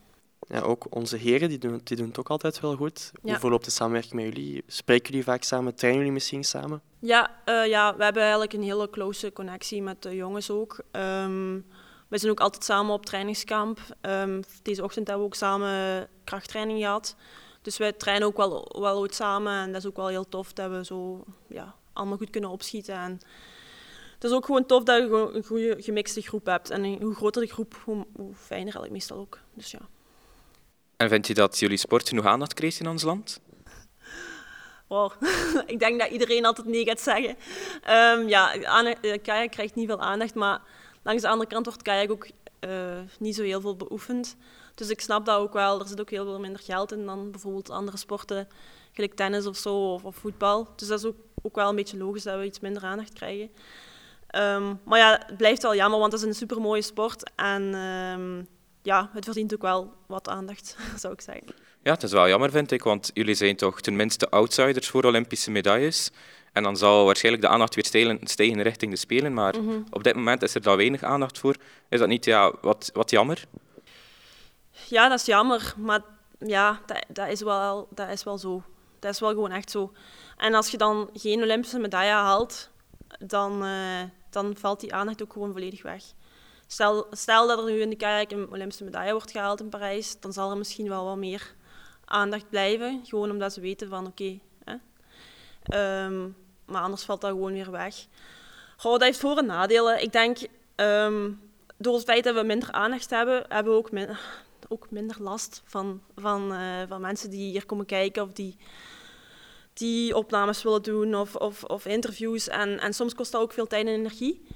[0.49, 3.11] Ja, ook onze heren die doen, die doen het ook altijd wel goed.
[3.13, 3.31] Ja.
[3.31, 4.65] Hoe verloopt de samenwerking met jullie?
[4.67, 5.75] Spreken jullie vaak samen?
[5.75, 6.83] Trainen jullie misschien samen?
[6.99, 10.81] Ja, uh, ja we hebben eigenlijk een hele close connectie met de jongens ook.
[10.93, 11.67] Um,
[12.09, 13.81] we zijn ook altijd samen op trainingskamp.
[14.01, 17.17] Um, deze ochtend hebben we ook samen krachttraining gehad.
[17.63, 19.53] Dus wij trainen ook wel, wel ooit samen.
[19.53, 22.95] En dat is ook wel heel tof dat we zo ja, allemaal goed kunnen opschieten.
[22.95, 23.21] En
[24.15, 26.71] het is ook gewoon tof dat je een goede gemixte groep hebt.
[26.71, 29.39] En hoe groter de groep, hoe, hoe fijner eigenlijk meestal ook.
[29.55, 29.81] Dus ja.
[30.97, 33.41] En vind je dat jullie sport genoeg aandacht krijgt in ons land?
[34.87, 35.13] Wow.
[35.67, 37.37] ik denk dat iedereen altijd nee gaat zeggen.
[38.21, 40.61] Um, ja, eh, kajak krijgt niet veel aandacht, maar
[41.03, 42.29] langs de andere kant wordt kajak ook
[42.61, 44.37] uh, niet zo heel veel beoefend.
[44.75, 45.81] Dus ik snap dat ook wel.
[45.81, 48.49] Er zit ook heel veel minder geld in dan bijvoorbeeld andere sporten,
[48.93, 50.69] gelijk tennis of zo, of, voetbal.
[50.77, 53.51] Dus dat is ook, ook wel een beetje logisch dat we iets minder aandacht krijgen.
[54.37, 57.31] Um, maar ja, het blijft wel jammer, want het is een supermooie sport.
[57.35, 58.49] En um,
[58.87, 61.47] ja, het verdient ook wel wat aandacht, zou ik zeggen.
[61.83, 65.51] Ja, het is wel jammer, vind ik, want jullie zijn toch tenminste outsiders voor Olympische
[65.51, 66.11] medailles.
[66.53, 69.85] En dan zal waarschijnlijk de aandacht weer stijgen, stijgen richting de Spelen, maar mm -hmm.
[69.91, 71.57] op dit moment is er daar weinig aandacht voor.
[71.89, 73.45] Is dat niet ja, wat, wat jammer?
[74.89, 76.01] Ja, dat is jammer, maar
[76.39, 78.63] ja, dat, dat, is wel, dat is wel zo.
[78.99, 79.93] Dat is wel gewoon echt zo.
[80.37, 82.71] En als je dan geen Olympische medaille haalt,
[83.19, 86.03] dan, uh, dan valt die aandacht ook gewoon volledig weg.
[86.67, 90.21] Stel, stel dat er nu in de kajak een Olympische medaille wordt gehaald in Parijs,
[90.21, 91.55] dan zal er misschien wel wat meer
[92.05, 93.01] aandacht blijven.
[93.05, 94.39] Gewoon omdat ze weten van oké.
[95.75, 98.07] Um, maar anders valt dat gewoon weer weg.
[98.77, 100.03] Goh, dat heeft voor- en nadelen.
[100.03, 100.39] Ik denk,
[100.77, 101.41] um,
[101.77, 103.91] door het feit dat we minder aandacht hebben, hebben we ook,
[104.69, 108.57] ook minder last van, van, uh, van mensen die hier komen kijken of die,
[109.73, 112.49] die opnames willen doen of, of, of interviews.
[112.49, 114.47] En, en soms kost dat ook veel tijd en energie.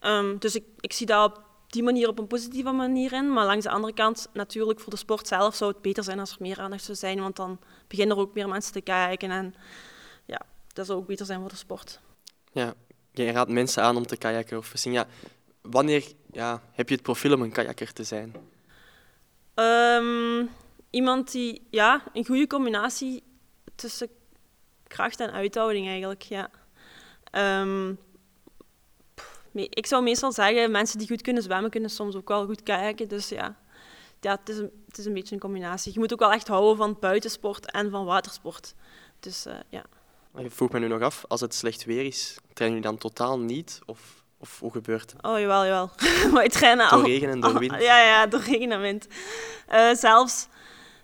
[0.00, 3.32] Um, dus ik, ik zie dat die manier op een positieve manier in.
[3.32, 6.30] Maar langs de andere kant, natuurlijk voor de sport zelf zou het beter zijn als
[6.30, 7.20] er meer aandacht zou zijn.
[7.20, 9.30] Want dan beginnen er ook meer mensen te kijken.
[9.30, 9.54] En
[10.24, 10.40] ja,
[10.72, 12.00] dat zou ook beter zijn voor de sport.
[12.52, 12.74] Ja,
[13.12, 14.58] je raadt mensen aan om te kajakken.
[14.58, 15.06] Of misschien, ja,
[15.62, 18.34] wanneer ja, heb je het profiel om een kajakker te zijn?
[19.54, 20.50] Um,
[20.90, 23.22] iemand die ja, een goede combinatie
[23.74, 24.08] tussen
[24.86, 26.22] kracht en uithouding eigenlijk.
[26.22, 26.50] Ja.
[27.60, 27.98] Um,
[29.52, 33.08] ik zou meestal zeggen, mensen die goed kunnen zwemmen, kunnen soms ook wel goed kajakken.
[33.08, 33.56] Dus ja,
[34.20, 35.92] ja het, is een, het is een beetje een combinatie.
[35.92, 38.74] Je moet ook wel echt houden van buitensport en van watersport.
[39.20, 39.84] Dus uh, ja.
[40.36, 43.38] Ik vroeg me nu nog af, als het slecht weer is, trainen jullie dan totaal
[43.38, 43.80] niet?
[43.86, 45.22] Of, of hoe gebeurt het?
[45.22, 45.90] Oh, jawel, jawel.
[46.34, 47.72] Wij trainen door regen en door wind?
[47.72, 49.06] ja, ja, door regen en wind.
[49.70, 50.48] Uh, zelfs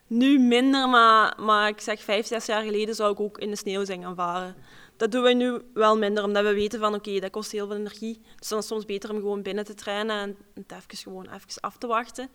[0.07, 3.57] nu minder, maar, maar ik zeg vijf, zes jaar geleden zou ik ook in de
[3.57, 4.55] sneeuw zijn gaan varen.
[4.97, 7.77] Dat doen we nu wel minder, omdat we weten van oké, dat kost heel veel
[7.77, 8.21] energie.
[8.39, 11.25] Dus dan is het soms beter om gewoon binnen te trainen en het even, gewoon
[11.25, 12.29] even af te wachten.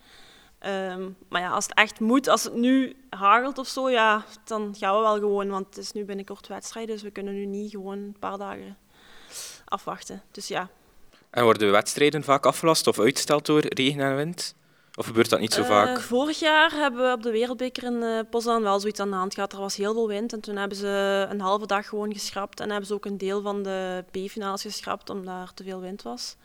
[0.65, 4.75] Um, maar ja, als het echt moet, als het nu hagelt of zo, ja, dan
[4.77, 5.49] gaan we wel gewoon.
[5.49, 8.77] Want het is nu binnenkort wedstrijd, dus we kunnen nu niet gewoon een paar dagen
[9.65, 10.23] afwachten.
[10.31, 10.69] Dus ja.
[11.29, 14.55] En worden wedstrijden vaak afgelast of uitgesteld door regen en wind?
[14.95, 15.97] Of gebeurt dat niet zo vaak?
[15.97, 19.15] Uh, vorig jaar hebben we op de Wereldbeker in uh, Poznan wel zoiets aan de
[19.15, 19.53] hand gehad.
[19.53, 22.59] Er was heel veel wind en toen hebben ze een halve dag gewoon geschrapt.
[22.59, 26.01] En hebben ze ook een deel van de B-finales geschrapt omdat er te veel wind
[26.01, 26.35] was.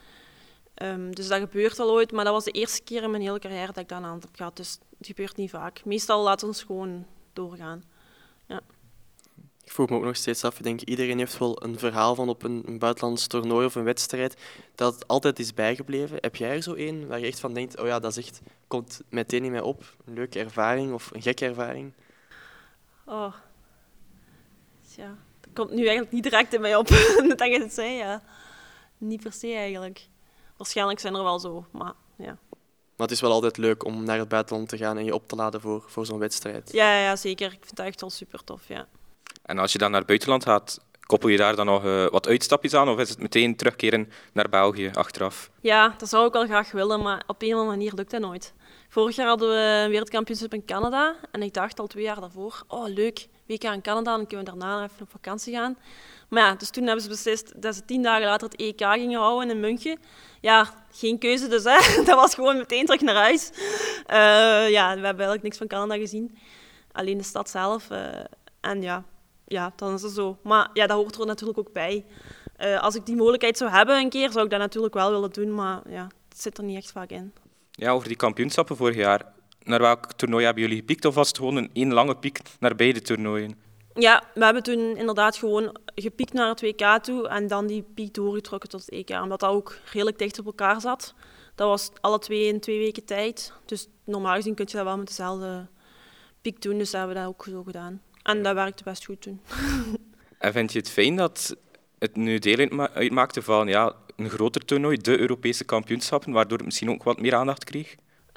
[0.83, 3.38] Um, dus dat gebeurt wel ooit, maar dat was de eerste keer in mijn hele
[3.38, 4.57] carrière dat ik dat aan de hand heb gehad.
[4.57, 5.85] Dus het gebeurt niet vaak.
[5.85, 7.85] Meestal laten we ons gewoon doorgaan.
[9.64, 12.29] Ik vroeg me ook nog steeds af, ik denk iedereen heeft wel een verhaal van
[12.29, 14.37] op een, een buitenlands toernooi of een wedstrijd
[14.74, 16.18] dat altijd is bijgebleven.
[16.20, 18.40] Heb jij er zo één waar je echt van denkt, oh ja, dat is echt,
[18.68, 21.92] komt meteen in mij op, een leuke ervaring of een gekke ervaring?
[23.05, 23.35] Oh,
[24.96, 26.88] ja, dat komt nu eigenlijk niet direct in mij op,
[27.37, 28.22] dat je het zei, ja.
[28.98, 30.09] Niet per se eigenlijk.
[30.57, 32.38] Waarschijnlijk zijn er wel zo, maar ja.
[32.96, 35.29] Maar het is wel altijd leuk om naar het buitenland te gaan en je op
[35.29, 36.72] te laden voor, voor zo'n wedstrijd.
[36.72, 37.53] Ja, ja, zeker.
[37.53, 38.88] Ik vind dat echt wel super tof, ja.
[39.44, 42.28] En als je dan naar het buitenland gaat, koppel je daar dan nog uh, wat
[42.28, 45.50] uitstapjes aan of is het meteen terugkeren naar België achteraf?
[45.61, 48.20] Ja, dat zou ik wel graag willen, maar op een of andere manier lukt dat
[48.20, 48.54] nooit.
[48.88, 52.62] Vorig jaar hadden we een wereldkampioenschap in Canada en ik dacht al twee jaar daarvoor,
[52.68, 55.76] oh leuk, WK in Canada, dan kunnen we daarna even op vakantie gaan.
[56.28, 59.20] Maar ja, dus toen hebben ze beslist dat ze tien dagen later het EK gingen
[59.20, 59.98] houden in München.
[60.40, 61.78] Ja, geen keuze dus, hè.
[62.04, 63.50] dat was gewoon meteen terug naar huis.
[63.54, 66.38] Uh, ja, we hebben eigenlijk niks van Canada gezien,
[66.92, 67.90] alleen de stad zelf.
[67.90, 67.98] Uh,
[68.61, 69.04] en ja,
[69.46, 70.38] ja, dan is het zo.
[70.42, 72.04] Maar ja, dat hoort er natuurlijk ook bij.
[72.61, 75.30] Uh, als ik die mogelijkheid zou hebben een keer, zou ik dat natuurlijk wel willen
[75.30, 77.33] doen, maar ja, het zit er niet echt vaak in.
[77.70, 79.33] Ja, over die kampioenschappen vorig jaar.
[79.62, 82.74] Naar welk toernooi hebben jullie gepiekt of was het gewoon een één lange piek naar
[82.74, 83.54] beide toernooien?
[83.94, 88.14] Ja, we hebben toen inderdaad gewoon gepiekt naar het WK toe en dan die piek
[88.14, 91.14] doorgetrokken tot het EK, omdat dat ook redelijk dicht op elkaar zat.
[91.54, 93.52] Dat was alle twee in twee weken tijd.
[93.64, 95.66] Dus normaal gezien kun je dat wel met dezelfde
[96.42, 98.02] piek doen, dus dat hebben we dat ook zo gedaan.
[98.24, 99.40] En dat werkte best goed toen.
[100.38, 101.56] En vind je het fijn dat
[101.98, 106.90] het nu deel uitmaakte van ja, een groter toernooi, de Europese kampioenschappen, waardoor het misschien
[106.90, 107.94] ook wat meer aandacht kreeg?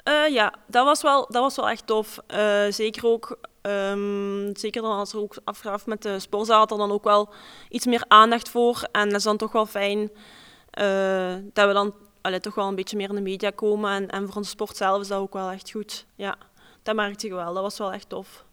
[0.08, 2.18] Uh, ja, dat was, wel, dat was wel echt tof.
[2.28, 6.76] Uh, zeker ook, um, zeker dan als er ook afgaf met de sportzaal, had er
[6.76, 7.32] dan ook wel
[7.68, 8.88] iets meer aandacht voor.
[8.92, 12.74] En dat is dan toch wel fijn uh, dat we dan allee, toch wel een
[12.74, 13.90] beetje meer in de media komen.
[13.90, 16.06] En, en voor onze sport zelf is dat ook wel echt goed.
[16.14, 16.36] Ja,
[16.82, 17.54] dat merkte ik wel.
[17.54, 18.44] Dat was wel echt tof.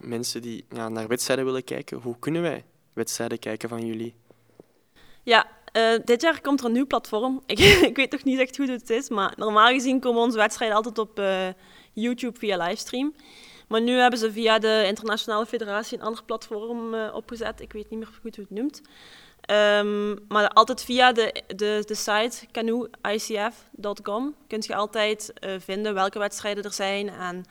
[0.00, 4.14] Mensen die naar wedstrijden willen kijken, hoe kunnen wij wedstrijden kijken van jullie?
[5.22, 7.42] Ja, uh, dit jaar komt er een nieuw platform.
[7.46, 10.76] Ik, ik weet nog niet echt hoe het is, maar normaal gezien komen onze wedstrijden
[10.76, 11.46] altijd op uh,
[11.92, 13.14] YouTube via livestream.
[13.68, 17.60] Maar nu hebben ze via de Internationale Federatie een ander platform uh, opgezet.
[17.60, 18.82] Ik weet niet meer goed hoe het noemt.
[19.50, 26.64] Um, maar altijd via de, de, de site canoeicf.com kun je altijd vinden welke wedstrijden
[26.64, 27.44] er zijn en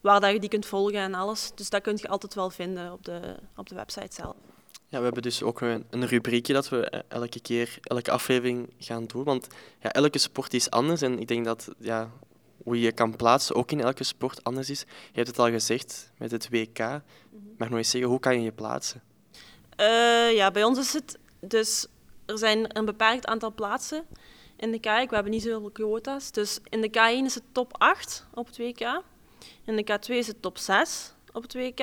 [0.00, 1.50] waar dat je die kunt volgen en alles.
[1.54, 4.34] Dus dat kun je altijd wel vinden op de, op de website zelf.
[4.88, 8.70] Ja, we hebben dus ook een, een rubriekje dat we eh, elke keer, elke aflevering
[8.78, 9.24] gaan doen.
[9.24, 9.46] Want
[9.80, 12.10] ja, elke sport is anders en ik denk dat ja,
[12.62, 14.80] hoe je kan plaatsen ook in elke sport anders is.
[14.80, 16.78] Je hebt het al gezegd met het WK.
[17.58, 19.02] Mag nog eens zeggen, hoe kan je je plaatsen?
[19.80, 21.86] Uh, ja, bij ons is het dus
[22.26, 24.04] er zijn een beperkt aantal plaatsen
[24.56, 24.84] in de K.
[24.84, 26.32] We hebben niet zoveel quota's.
[26.32, 29.02] Dus in de K1 is het top 8 op het WK.
[29.64, 31.80] In de K2 is het top 6 op het WK.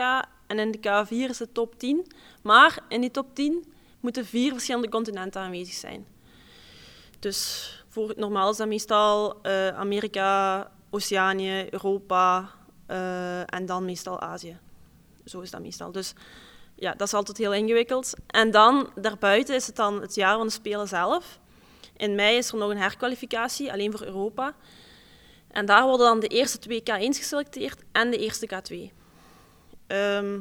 [0.47, 2.07] En in de K4 is het top 10.
[2.41, 6.05] Maar in die top 10 moeten vier verschillende continenten aanwezig zijn.
[7.19, 12.51] Dus voor, normaal is dat meestal uh, Amerika, Oceanië, Europa
[12.91, 14.57] uh, en dan meestal Azië.
[15.25, 15.91] Zo is dat meestal.
[15.91, 16.13] Dus
[16.75, 18.13] ja, dat is altijd heel ingewikkeld.
[18.27, 21.39] En dan, daarbuiten is het dan het jaar van de Spelen zelf.
[21.97, 24.55] In mei is er nog een herkwalificatie, alleen voor Europa.
[25.55, 28.73] En daar worden dan de eerste twee K1's geselecteerd en de eerste K2.
[28.75, 28.89] Um,
[29.87, 30.39] ehm,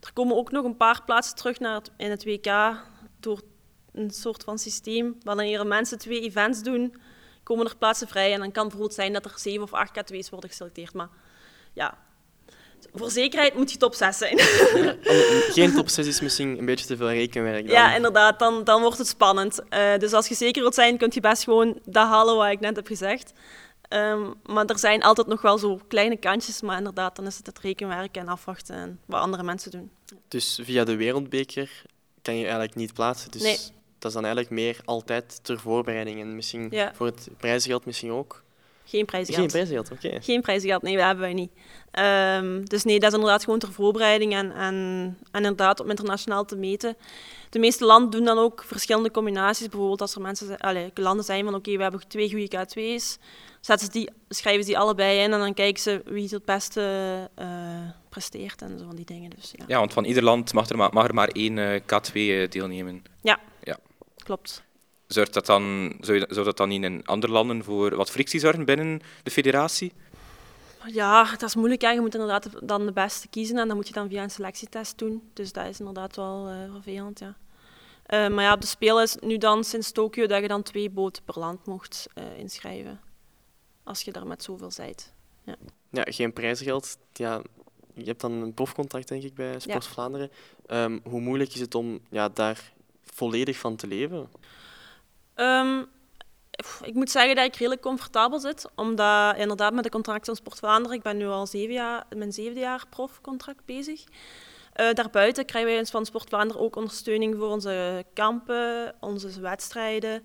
[0.00, 2.76] er komen ook nog een paar plaatsen terug naar het, in het WK
[3.20, 3.40] door
[3.92, 5.18] een soort van systeem.
[5.22, 6.94] Wanneer mensen twee events doen,
[7.42, 8.32] komen er plaatsen vrij.
[8.32, 10.92] En dan kan het bijvoorbeeld zijn dat er zeven of acht K2's worden geselecteerd.
[10.92, 11.08] Maar
[11.72, 11.98] ja,
[12.94, 14.38] voor zekerheid moet je top 6 zijn.
[15.56, 17.66] Geen top 6 is misschien een beetje te veel rekenwerk.
[17.66, 17.74] Dan.
[17.74, 19.60] Ja, inderdaad, dan, dan wordt het spannend.
[19.70, 22.60] Uh, dus als je zeker wilt zijn, kun je best gewoon dat halen wat ik
[22.60, 23.32] net heb gezegd.
[23.88, 27.46] Um, maar er zijn altijd nog wel zo kleine kantjes, maar inderdaad, dan is het
[27.46, 29.90] het rekenwerk en afwachten en wat andere mensen doen.
[30.28, 31.82] Dus via de wereldbeker
[32.22, 33.30] kan je eigenlijk niet plaatsen.
[33.30, 33.58] Dus nee.
[33.98, 36.94] dat is dan eigenlijk meer altijd ter voorbereiding en misschien ja.
[36.94, 38.42] voor het prijzengeld misschien ook.
[38.88, 39.42] Geen prijzengeld.
[39.42, 40.20] Geen prijzengeld, oké.
[40.20, 41.50] Geen prijzengeld, nee, dat hebben wij niet.
[41.98, 44.74] Um, dus nee, dat is inderdaad gewoon ter voorbereiding en, en,
[45.30, 46.96] en inderdaad om internationaal te meten.
[47.50, 49.68] De meeste landen doen dan ook verschillende combinaties.
[49.68, 53.18] Bijvoorbeeld als er mensen, allez, landen zijn van oké, we hebben twee goede K2's,
[53.60, 56.82] zetten ze die, schrijven ze die allebei in en dan kijken ze wie het beste
[57.38, 57.46] uh,
[58.08, 59.30] presteert en zo van die dingen.
[59.30, 59.64] Dus, ja.
[59.66, 62.48] ja, want van ieder land mag er maar, mag er maar één uh, K2 uh,
[62.48, 63.02] deelnemen.
[63.22, 63.78] Ja, ja.
[64.16, 64.66] klopt.
[65.08, 69.00] Zorgt dat dan, zou, zou dat dan in andere landen voor wat frictie zorgen binnen
[69.22, 69.92] de federatie?
[70.86, 71.80] Ja, dat is moeilijk.
[71.80, 71.90] Ja.
[71.90, 74.98] Je moet inderdaad dan de beste kiezen en dan moet je dan via een selectietest
[74.98, 75.30] doen.
[75.32, 77.18] Dus dat is inderdaad wel uh, vervelend.
[77.18, 77.36] Ja.
[78.08, 80.90] Uh, maar ja, op de Spelen is nu dan sinds Tokio dat je dan twee
[80.90, 83.00] boten per land mocht uh, inschrijven.
[83.84, 85.12] Als je daar met zoveel zijt.
[85.44, 85.56] Ja.
[85.90, 86.98] ja, geen prijsgeld.
[87.12, 87.42] Ja,
[87.94, 89.90] je hebt dan een profcontract, denk ik, bij Sport ja.
[89.90, 90.30] Vlaanderen.
[90.66, 92.72] Um, hoe moeilijk is het om ja, daar
[93.04, 94.28] volledig van te leven?
[95.40, 95.86] Um,
[96.82, 100.58] ik moet zeggen dat ik redelijk comfortabel zit, omdat inderdaad met de contract van Sport
[100.58, 104.04] Vlaanderen, ik ben nu al zeven jaar, mijn zevende jaar profcontract bezig.
[104.04, 110.22] Uh, daarbuiten krijgen wij van Sport Vlaanderen ook ondersteuning voor onze kampen, onze wedstrijden.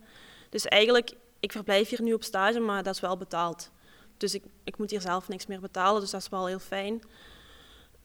[0.49, 3.71] Dus eigenlijk, ik verblijf hier nu op stage, maar dat is wel betaald.
[4.17, 7.01] Dus ik, ik moet hier zelf niks meer betalen, dus dat is wel heel fijn.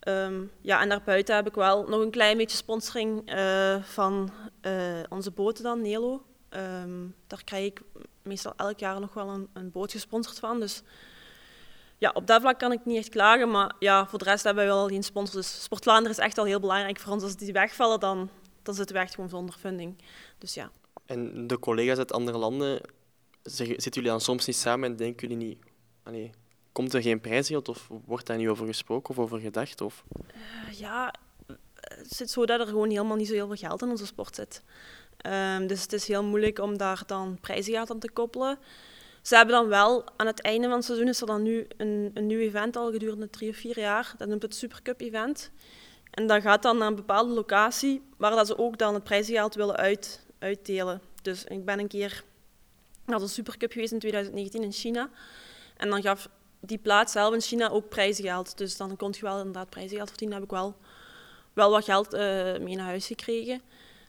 [0.09, 4.31] Um, ja, en daarbuiten heb ik wel nog een klein beetje sponsoring uh, van
[4.63, 4.73] uh,
[5.09, 6.23] onze boten dan, Nelo.
[6.51, 7.81] Um, daar krijg ik
[8.23, 10.61] meestal elk jaar nog wel een, een boot gesponsord van.
[10.61, 10.83] Dus
[11.99, 13.51] ja, op dat vlak kan ik niet echt klagen.
[13.51, 15.37] Maar ja, voor de rest hebben we wel geen sponsors.
[15.37, 17.23] Dus Sport Vlaanderen is echt al heel belangrijk voor ons.
[17.23, 18.31] Als die wegvallen, dan,
[18.63, 20.03] dan zitten we echt gewoon zonder funding.
[20.39, 20.71] Dus ja.
[21.07, 22.81] En de collega's uit andere landen,
[23.43, 25.59] zitten jullie dan soms niet samen en denken jullie niet...
[26.03, 26.31] Allee,
[26.73, 29.81] komt er geen prijsgeld of wordt daar niet over gesproken of over gedacht?
[29.81, 30.05] Of?
[30.17, 31.15] Uh, ja,
[31.75, 34.35] het zit zo dat er gewoon helemaal niet zo heel veel geld in onze sport
[34.35, 34.63] zit.
[35.19, 38.59] Ehm, dus het is heel moeilijk om daar dan prijzengeld aan te koppelen.
[39.23, 42.11] Ze hebben dan wel, aan het einde van het seizoen is er dan nu een,
[42.15, 44.15] een nieuw event al gedurende drie of vier jaar.
[44.19, 45.51] Dat noemt het Supercup event.
[46.11, 49.55] En dat gaat dan naar een bepaalde locatie waar dat ze ook dan het prijzengeld
[49.55, 51.01] willen uit, uitdelen.
[51.23, 52.25] Dus ik ben een keer
[53.05, 55.11] naar de Supercup geweest in 2019 in China.
[55.77, 56.29] En dan gaf
[56.61, 58.59] die plaats zelf in China ook prijzengeld.
[58.59, 60.37] Dus dan kon je wel inderdaad prijzengeld verdienen.
[60.37, 60.77] heb ik wel,
[61.53, 62.21] wel wat geld uh,
[62.59, 63.63] mee naar huis gekregen.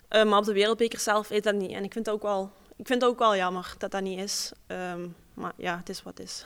[0.10, 1.72] Uh, maar op de wereldbeker zelf is dat niet.
[1.72, 4.20] En ik vind het ook wel, ik vind het ook wel jammer dat dat niet
[4.20, 4.52] is.
[4.68, 6.44] Um, maar ja, het is wat het is.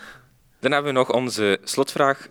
[0.60, 2.28] Dan hebben we nog onze slotvraag.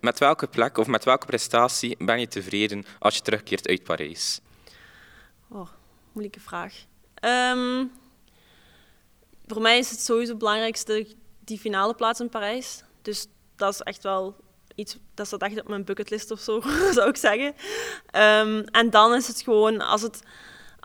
[0.00, 4.40] Met welke plek of met welke prestatie ben je tevreden als je terugkeert uit Parijs?
[5.48, 5.68] Oh,
[6.12, 6.74] moeilijke vraag.
[7.20, 7.92] Um,
[9.46, 11.06] voor mij is het sowieso het belangrijkste
[11.40, 12.82] die finale plaats in Parijs.
[13.02, 14.36] Dus dat is echt wel
[14.74, 16.60] iets, dat staat echt op mijn bucketlist of zo,
[16.96, 17.54] zou ik zeggen.
[18.14, 20.22] Um, en dan is het gewoon, als, het,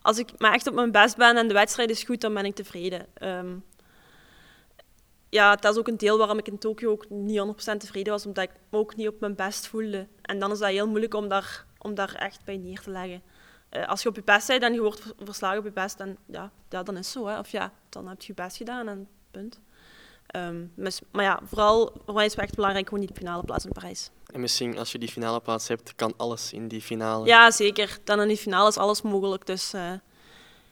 [0.01, 2.45] als ik maar echt op mijn best ben en de wedstrijd is goed, dan ben
[2.45, 3.05] ik tevreden.
[3.21, 3.63] Um,
[5.29, 7.39] ja, dat is ook een deel waarom ik in Tokio ook niet
[7.73, 10.07] 100% tevreden was, omdat ik me ook niet op mijn best voelde.
[10.21, 13.21] En dan is dat heel moeilijk om daar, om daar echt bij neer te leggen.
[13.71, 16.17] Uh, als je op je best bent en je wordt verslagen op je best, dan,
[16.25, 17.27] ja, ja, dan is zo.
[17.27, 17.39] Hè.
[17.39, 19.59] Of ja, dan heb je je best gedaan en punt.
[20.35, 20.73] Um,
[21.11, 24.11] maar ja, vooral voor mij is het echt belangrijk gewoon die finale plaats in Parijs.
[24.31, 27.25] En misschien als je die finale plaats hebt, kan alles in die finale.
[27.25, 27.97] Ja, zeker.
[28.03, 29.45] Dan in die finale is alles mogelijk.
[29.45, 29.91] Dus uh,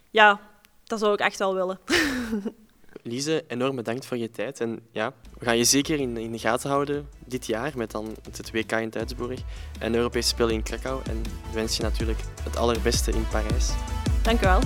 [0.09, 0.39] ja,
[0.83, 1.79] dat zou ik echt wel willen.
[3.03, 4.61] Lise, enorm bedankt voor je tijd.
[4.61, 8.15] En ja, we gaan je zeker in, in de gaten houden dit jaar met dan
[8.23, 9.39] het WK in Duitsburg
[9.79, 11.01] en Europese Spelen in Krakau.
[11.05, 13.69] En ik wens je natuurlijk het allerbeste in Parijs.
[14.23, 14.59] Dank u wel.